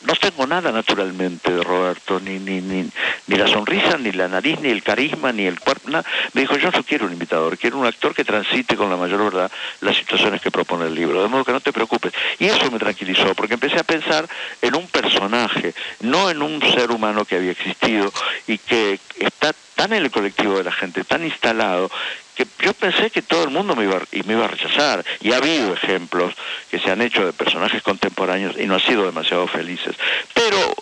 no 0.04 0.14
tengo 0.14 0.46
nada 0.46 0.70
naturalmente 0.70 1.50
Roberto, 1.62 2.20
ni, 2.20 2.38
ni, 2.38 2.60
ni, 2.60 2.88
ni 3.26 3.36
la 3.36 3.46
sonrisa, 3.46 3.96
ni 3.98 4.12
la 4.12 4.28
nariz, 4.28 4.60
ni 4.60 4.68
el 4.68 4.82
carisma, 4.82 5.32
ni 5.32 5.46
el 5.46 5.58
cuerpo. 5.60 5.88
Me 6.32 6.40
dijo, 6.40 6.56
yo 6.56 6.70
no 6.70 6.82
quiero 6.82 7.06
un 7.06 7.12
imitador, 7.12 7.58
quiero 7.58 7.78
un 7.78 7.86
actor 7.86 8.14
que 8.14 8.24
transite 8.24 8.76
con 8.76 8.90
la 8.90 8.96
mayor 8.96 9.24
verdad 9.24 9.50
las 9.80 9.96
situaciones 9.96 10.40
que 10.40 10.50
propone 10.50 10.86
el 10.86 10.94
libro, 10.94 11.22
de 11.22 11.28
modo 11.28 11.44
que 11.44 11.52
no 11.52 11.60
te 11.60 11.72
preocupes. 11.72 12.12
Y 12.38 12.46
eso 12.46 12.70
me 12.70 12.78
tranquilizó, 12.78 13.34
porque 13.34 13.54
empecé 13.54 13.78
a 13.78 13.84
pensar 13.84 14.28
en 14.60 14.74
un 14.74 14.86
personaje, 14.88 15.74
no 16.00 16.30
en 16.30 16.42
un 16.42 16.60
ser 16.74 16.90
humano 16.90 17.24
que 17.24 17.36
había 17.36 17.52
existido 17.52 18.12
y 18.46 18.58
que 18.58 18.98
está 19.18 19.54
tan 19.74 19.92
en 19.92 20.04
el 20.04 20.10
colectivo 20.10 20.56
de 20.58 20.64
la 20.64 20.72
gente, 20.72 21.04
tan 21.04 21.24
instalado, 21.24 21.90
que 22.34 22.46
yo 22.60 22.74
pensé 22.74 23.10
que 23.10 23.22
todo 23.22 23.44
el 23.44 23.50
mundo 23.50 23.76
me 23.76 23.84
iba, 23.84 24.00
y 24.12 24.22
me 24.24 24.34
iba 24.34 24.44
a 24.44 24.48
rechazar. 24.48 25.04
Y 25.20 25.32
ha 25.32 25.36
habido 25.36 25.72
ejemplos 25.72 26.34
que 26.70 26.78
se 26.78 26.90
han 26.90 27.02
hecho 27.02 27.24
de 27.24 27.32
personajes 27.32 27.82
contemporáneos 27.82 28.56
y 28.58 28.66
no 28.66 28.74
han 28.74 28.80
sido 28.80 29.04
demasiado 29.04 29.46
felices. 29.46 29.96
Pero 30.34 30.74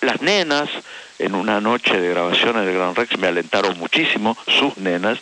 las 0.00 0.22
nenas, 0.22 0.68
en 1.18 1.34
una 1.34 1.60
noche 1.60 2.00
de 2.00 2.10
grabaciones 2.10 2.64
de 2.64 2.72
Gran 2.72 2.94
Rex, 2.94 3.18
me 3.18 3.26
alentaron 3.26 3.78
muchísimo, 3.78 4.36
sus 4.46 4.76
nenas. 4.78 5.18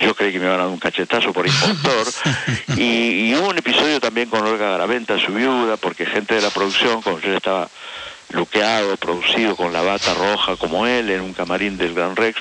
Yo 0.00 0.14
creí 0.14 0.32
que 0.32 0.38
me 0.38 0.46
iban 0.46 0.60
a 0.60 0.64
dar 0.64 0.72
un 0.72 0.78
cachetazo 0.78 1.32
por 1.32 1.46
impostor. 1.46 2.06
y, 2.76 3.28
y 3.30 3.34
hubo 3.34 3.48
un 3.48 3.58
episodio 3.58 4.00
también 4.00 4.30
con 4.30 4.46
Olga 4.46 4.70
Garaventa, 4.70 5.18
su 5.18 5.32
viuda, 5.32 5.76
porque 5.76 6.06
gente 6.06 6.34
de 6.34 6.42
la 6.42 6.50
producción, 6.50 7.02
como 7.02 7.18
yo 7.20 7.36
estaba 7.36 7.68
luqueado, 8.32 8.96
producido 8.96 9.56
con 9.56 9.72
la 9.72 9.82
bata 9.82 10.14
roja 10.14 10.56
como 10.56 10.86
él 10.86 11.10
en 11.10 11.20
un 11.20 11.32
camarín 11.32 11.76
del 11.76 11.94
Gran 11.94 12.16
Rex, 12.16 12.40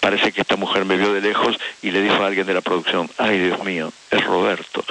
parece 0.00 0.32
que 0.32 0.40
esta 0.40 0.56
mujer 0.56 0.84
me 0.84 0.96
vio 0.96 1.12
de 1.12 1.20
lejos 1.20 1.58
y 1.82 1.90
le 1.90 2.02
dijo 2.02 2.22
a 2.22 2.26
alguien 2.26 2.46
de 2.46 2.54
la 2.54 2.60
producción, 2.60 3.10
ay 3.18 3.38
Dios 3.38 3.62
mío, 3.64 3.92
es 4.10 4.24
Roberto. 4.24 4.84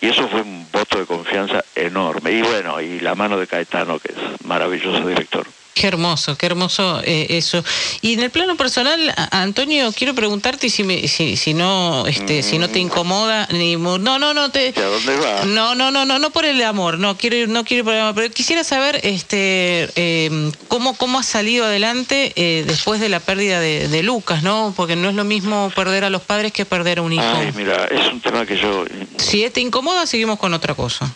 Y 0.00 0.08
eso 0.08 0.28
fue 0.28 0.42
un 0.42 0.66
voto 0.70 0.98
de 0.98 1.06
confianza 1.06 1.64
enorme. 1.74 2.32
Y 2.32 2.42
bueno, 2.42 2.80
y 2.80 3.00
la 3.00 3.14
mano 3.14 3.38
de 3.38 3.46
Caetano, 3.46 3.98
que 3.98 4.12
es 4.12 4.44
maravilloso 4.44 5.06
director. 5.06 5.46
Qué 5.78 5.86
hermoso, 5.86 6.36
qué 6.36 6.46
hermoso 6.46 7.00
eh, 7.04 7.26
eso. 7.30 7.62
Y 8.00 8.14
en 8.14 8.20
el 8.24 8.30
plano 8.30 8.56
personal, 8.56 9.14
Antonio, 9.30 9.92
quiero 9.92 10.12
preguntarte 10.12 10.70
si, 10.70 11.06
si, 11.06 11.36
si 11.36 11.54
no 11.54 12.04
este, 12.08 12.42
si 12.42 12.58
no 12.58 12.68
te 12.68 12.80
incomoda 12.80 13.46
ni 13.52 13.76
no 13.76 13.98
no 13.98 14.34
no 14.34 14.50
te 14.50 14.74
¿A 14.76 14.82
dónde 14.82 15.16
va? 15.18 15.44
no 15.44 15.76
no 15.76 15.92
no 15.92 16.04
no 16.04 16.18
no 16.18 16.30
por 16.30 16.46
el 16.46 16.60
amor 16.64 16.98
no 16.98 17.16
quiero 17.16 17.46
no 17.46 17.62
quiero 17.62 17.84
por 17.84 17.94
el 17.94 18.00
amor, 18.00 18.16
pero 18.16 18.34
quisiera 18.34 18.64
saber 18.64 18.98
este 19.04 19.88
eh, 19.94 20.50
cómo 20.66 20.96
cómo 20.96 21.20
has 21.20 21.26
salido 21.26 21.64
adelante 21.64 22.32
eh, 22.34 22.64
después 22.66 23.00
de 23.00 23.08
la 23.08 23.20
pérdida 23.20 23.60
de, 23.60 24.02
Lucas, 24.02 24.42
¿no? 24.42 24.74
Porque 24.76 24.96
no 24.96 25.08
es 25.08 25.14
lo 25.14 25.22
mismo 25.22 25.70
perder 25.76 26.02
a 26.02 26.10
los 26.10 26.22
padres 26.22 26.52
que 26.52 26.64
perder 26.64 26.98
a 26.98 27.02
un 27.02 27.12
hijo. 27.12 27.22
Ay, 27.22 27.52
mira, 27.54 27.84
es 27.84 28.12
un 28.12 28.20
tema 28.20 28.44
que 28.44 28.56
yo 28.56 28.84
si 29.16 29.48
te 29.50 29.60
incomoda 29.60 30.06
seguimos 30.06 30.40
con 30.40 30.52
otra 30.54 30.74
cosa. 30.74 31.08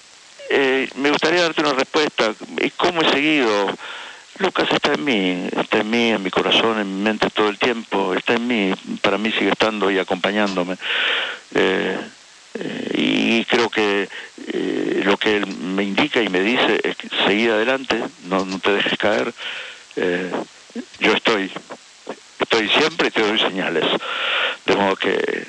me 0.95 1.11
gustaría 1.11 1.43
darte 1.43 1.63
una 1.63 1.73
respuesta. 1.73 2.33
¿Cómo 2.77 3.03
he 3.03 3.11
seguido? 3.11 3.75
Lucas 4.43 4.69
está 4.73 4.95
en 4.95 5.05
mí, 5.05 5.49
está 5.57 5.79
en 5.79 5.91
mí, 5.91 6.11
en 6.11 6.21
mi 6.21 6.31
corazón, 6.31 6.81
en 6.81 6.97
mi 6.97 7.03
mente 7.05 7.31
todo 7.31 7.49
el 7.49 7.59
tiempo, 7.59 8.13
está 8.13 8.35
en 8.35 8.49
mí, 8.49 8.75
para 9.01 9.17
mí 9.17 9.31
sigue 9.31 9.51
estando 9.51 9.89
y 9.89 10.01
acompañándome. 10.01 10.77
Eh, 11.55 11.97
eh, 12.55 12.91
y 12.95 13.45
creo 13.45 13.71
que 13.71 14.09
eh, 14.49 15.03
lo 15.05 15.17
que 15.17 15.37
él 15.37 15.47
me 15.47 15.85
indica 15.85 16.21
y 16.21 16.29
me 16.29 16.41
dice 16.41 16.81
es 16.83 16.97
que 16.97 17.09
seguir 17.25 17.53
adelante, 17.53 18.03
no, 18.25 18.45
no 18.45 18.59
te 18.59 18.73
dejes 18.73 18.99
caer. 18.99 19.33
yo 20.99 21.13
estoy, 21.13 21.49
estoy 22.41 22.69
siempre 22.69 23.09
y 23.09 23.11
te 23.13 23.23
doy 23.23 23.39
señales. 23.39 23.85
De 24.67 24.75
modo 24.75 24.97
que 24.97 25.47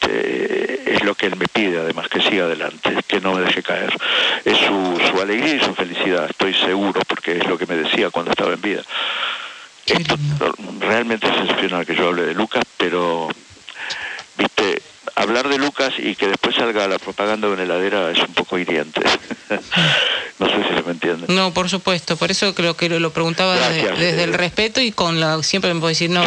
este, 0.00 0.94
es 0.94 1.04
lo 1.04 1.14
que 1.14 1.26
él 1.26 1.36
me 1.36 1.46
pide, 1.46 1.78
además, 1.78 2.08
que 2.08 2.20
siga 2.20 2.44
adelante, 2.44 2.96
que 3.06 3.20
no 3.20 3.34
me 3.34 3.42
deje 3.42 3.62
caer. 3.62 3.92
Es 4.44 4.56
su, 4.58 5.00
su 5.10 5.20
alegría 5.20 5.56
y 5.56 5.60
su 5.60 5.74
felicidad, 5.74 6.28
estoy 6.28 6.54
seguro, 6.54 7.00
porque 7.06 7.38
es 7.38 7.46
lo 7.46 7.58
que 7.58 7.66
me 7.66 7.76
decía 7.76 8.10
cuando 8.10 8.30
estaba 8.30 8.54
en 8.54 8.60
vida. 8.60 8.82
Esto 9.86 10.16
realmente 10.78 11.26
es 11.26 11.36
excepcional 11.36 11.84
que 11.84 11.94
yo 11.94 12.08
hable 12.08 12.22
de 12.22 12.34
Lucas, 12.34 12.64
pero, 12.76 13.28
viste, 14.36 14.82
hablar 15.20 15.48
de 15.48 15.58
Lucas 15.58 15.92
y 15.98 16.14
que 16.14 16.28
después 16.28 16.56
salga 16.56 16.88
la 16.88 16.98
propaganda 16.98 17.46
de 17.46 17.54
una 17.54 17.62
heladera 17.62 18.10
es 18.10 18.18
un 18.18 18.34
poco 18.34 18.58
hiriente. 18.58 19.00
no 20.38 20.46
sé 20.48 20.62
si 20.68 20.74
se 20.74 20.82
me 20.82 20.92
entiende. 20.92 21.26
No, 21.28 21.52
por 21.52 21.68
supuesto, 21.68 22.16
por 22.16 22.30
eso 22.30 22.54
creo 22.54 22.76
que 22.76 22.88
lo 22.88 23.12
preguntaba 23.12 23.56
desde, 23.68 24.24
el 24.24 24.32
respeto 24.34 24.80
y 24.80 24.92
con 24.92 25.20
la 25.20 25.42
siempre 25.42 25.72
me 25.74 25.80
puedo 25.80 25.90
decir, 25.90 26.10
no, 26.10 26.24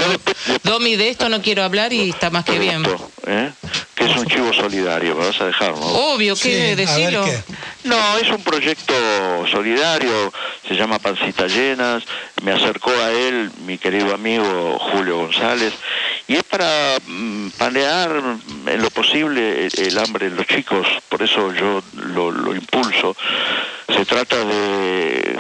Domi, 0.63 0.95
de 0.95 1.10
esto 1.10 1.29
no 1.29 1.41
quiero 1.41 1.63
hablar 1.63 1.93
y 1.93 2.10
está 2.10 2.29
más 2.29 2.45
que 2.45 2.60
bien. 2.60 2.84
¿eh? 3.27 3.51
Que 3.95 4.06
es 4.06 4.15
un 4.15 4.25
chivo 4.25 4.53
solidario, 4.53 5.15
me 5.15 5.25
vas 5.25 5.41
a 5.41 5.45
dejar, 5.45 5.71
¿no? 5.71 5.86
Obvio, 5.86 6.36
¿qué 6.36 6.75
decirlo? 6.75 7.25
No, 7.84 8.17
es 8.17 8.29
un 8.29 8.43
proyecto 8.43 8.93
solidario, 9.51 10.32
se 10.67 10.75
llama 10.75 10.99
Pancita 10.99 11.47
Llenas, 11.47 12.03
me 12.43 12.51
acercó 12.51 12.91
a 12.91 13.12
él 13.12 13.51
mi 13.65 13.77
querido 13.77 14.13
amigo 14.13 14.77
Julio 14.79 15.17
González, 15.17 15.73
y 16.27 16.36
es 16.36 16.43
para 16.43 16.97
mm, 17.05 17.49
panear 17.57 18.12
en 18.67 18.81
lo 18.81 18.89
posible 18.89 19.67
el, 19.67 19.97
hambre 19.97 20.29
de 20.29 20.36
los 20.36 20.47
chicos, 20.47 20.88
por 21.09 21.21
eso 21.21 21.53
yo 21.53 21.83
lo, 21.93 22.31
lo 22.31 22.55
impulso. 22.55 23.15
Se 23.88 24.05
trata 24.05 24.43
de 24.45 25.39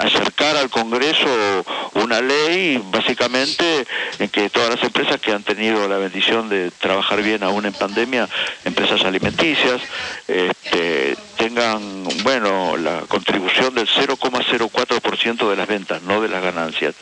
acercar 0.00 0.56
al 0.56 0.70
Congreso 0.70 1.64
una 1.94 2.20
ley 2.20 2.82
básicamente 2.90 3.86
en 4.18 4.28
que 4.28 4.50
todas 4.50 4.70
las 4.70 4.82
empresas 4.82 5.20
que 5.20 5.32
han 5.32 5.42
tenido 5.42 5.88
la 5.88 5.98
bendición 5.98 6.48
de 6.48 6.70
trabajar 6.70 7.22
bien 7.22 7.42
aún 7.42 7.66
en 7.66 7.72
pandemia, 7.72 8.28
empresas 8.64 9.04
alimenticias, 9.04 9.80
este, 10.28 11.16
tengan, 11.36 12.04
bueno, 12.22 12.76
la 12.76 13.00
contribución 13.08 13.74
del 13.74 13.88
0,04% 13.88 15.50
de 15.50 15.56
las 15.56 15.68
ventas, 15.68 16.02
no 16.02 16.20
de 16.20 16.28
las 16.28 16.42
ganancias, 16.42 16.94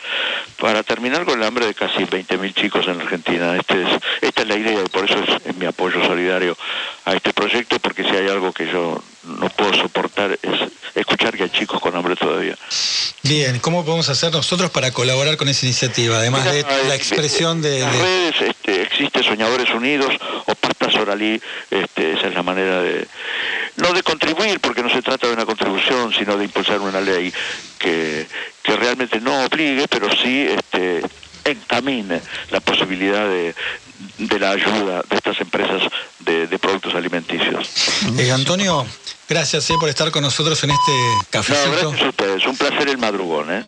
para 0.60 0.82
terminar 0.82 1.24
con 1.24 1.38
el 1.38 1.46
hambre 1.46 1.66
de 1.66 1.74
casi 1.74 2.04
20.000 2.04 2.54
chicos 2.54 2.86
en 2.86 3.00
Argentina. 3.00 3.56
Este 3.56 3.82
es, 3.82 3.88
esta 4.20 4.42
es 4.42 4.48
la 4.48 4.56
idea 4.56 4.82
y 4.82 4.88
por 4.88 5.04
eso 5.04 5.16
es 5.44 5.56
mi 5.56 5.66
apoyo 5.66 6.04
solidario 6.04 6.56
a 7.04 7.14
este 7.14 7.32
proyecto, 7.32 7.78
porque 7.78 8.04
si 8.04 8.10
hay 8.10 8.28
algo 8.28 8.52
que 8.52 8.66
yo 8.66 9.02
no 9.24 9.48
puedo 9.50 9.74
soportar 9.74 10.38
es 10.42 10.70
escuchar 10.94 11.36
que 11.36 11.44
hay 11.44 11.50
chicos 11.50 11.80
con 11.80 11.94
hambre 11.96 12.16
todavía. 12.16 12.56
Bien, 13.22 13.58
¿cómo 13.58 13.84
podemos 13.84 14.08
hacer 14.10 14.32
nosotros 14.32 14.70
para 14.70 14.92
colaborar 14.92 15.36
con 15.36 15.48
esa 15.48 15.64
iniciativa? 15.64 16.18
Además 16.18 16.44
de 16.44 16.62
la 16.88 16.94
expresión 16.94 17.62
de... 17.62 17.80
Las 17.80 17.96
redes 17.96 18.34
este, 18.40 18.82
existe 18.82 19.22
Soñadores 19.22 19.70
Unidos 19.70 20.14
o 20.46 20.54
Pasta 20.54 20.90
Soralí, 20.90 21.40
este, 21.70 22.12
esa 22.12 22.28
es 22.28 22.34
la 22.34 22.42
manera 22.42 22.82
de... 22.82 23.08
No 23.76 23.92
de 23.92 24.02
contribuir, 24.02 24.60
porque 24.60 24.82
no 24.82 24.90
se 24.90 25.02
trata 25.02 25.26
de 25.26 25.32
una 25.32 25.46
contribución, 25.46 26.12
sino 26.12 26.36
de 26.36 26.44
impulsar 26.44 26.80
una 26.80 27.00
ley 27.00 27.32
que, 27.78 28.26
que 28.62 28.76
realmente 28.76 29.20
no 29.20 29.44
obligue, 29.44 29.86
pero 29.88 30.08
sí 30.14 30.46
este, 30.46 31.02
encamine 31.44 32.20
la 32.50 32.60
posibilidad 32.60 33.26
de, 33.28 33.54
de 34.18 34.38
la 34.38 34.50
ayuda 34.52 35.02
de 35.08 35.16
estas 35.16 35.40
empresas 35.40 35.82
de, 36.20 36.58
productos 36.58 36.94
alimenticios. 36.94 37.68
Eh, 38.18 38.30
Antonio, 38.30 38.86
gracias 39.28 39.68
eh, 39.70 39.74
por 39.78 39.88
estar 39.88 40.10
con 40.10 40.22
nosotros 40.22 40.62
en 40.64 40.70
este 40.70 40.92
café. 41.30 41.54
gracias 41.54 42.02
a 42.02 42.08
ustedes, 42.08 42.46
un 42.46 42.56
placer 42.56 42.88
el 42.88 42.98
madrugón. 42.98 43.52
¿eh? 43.52 43.62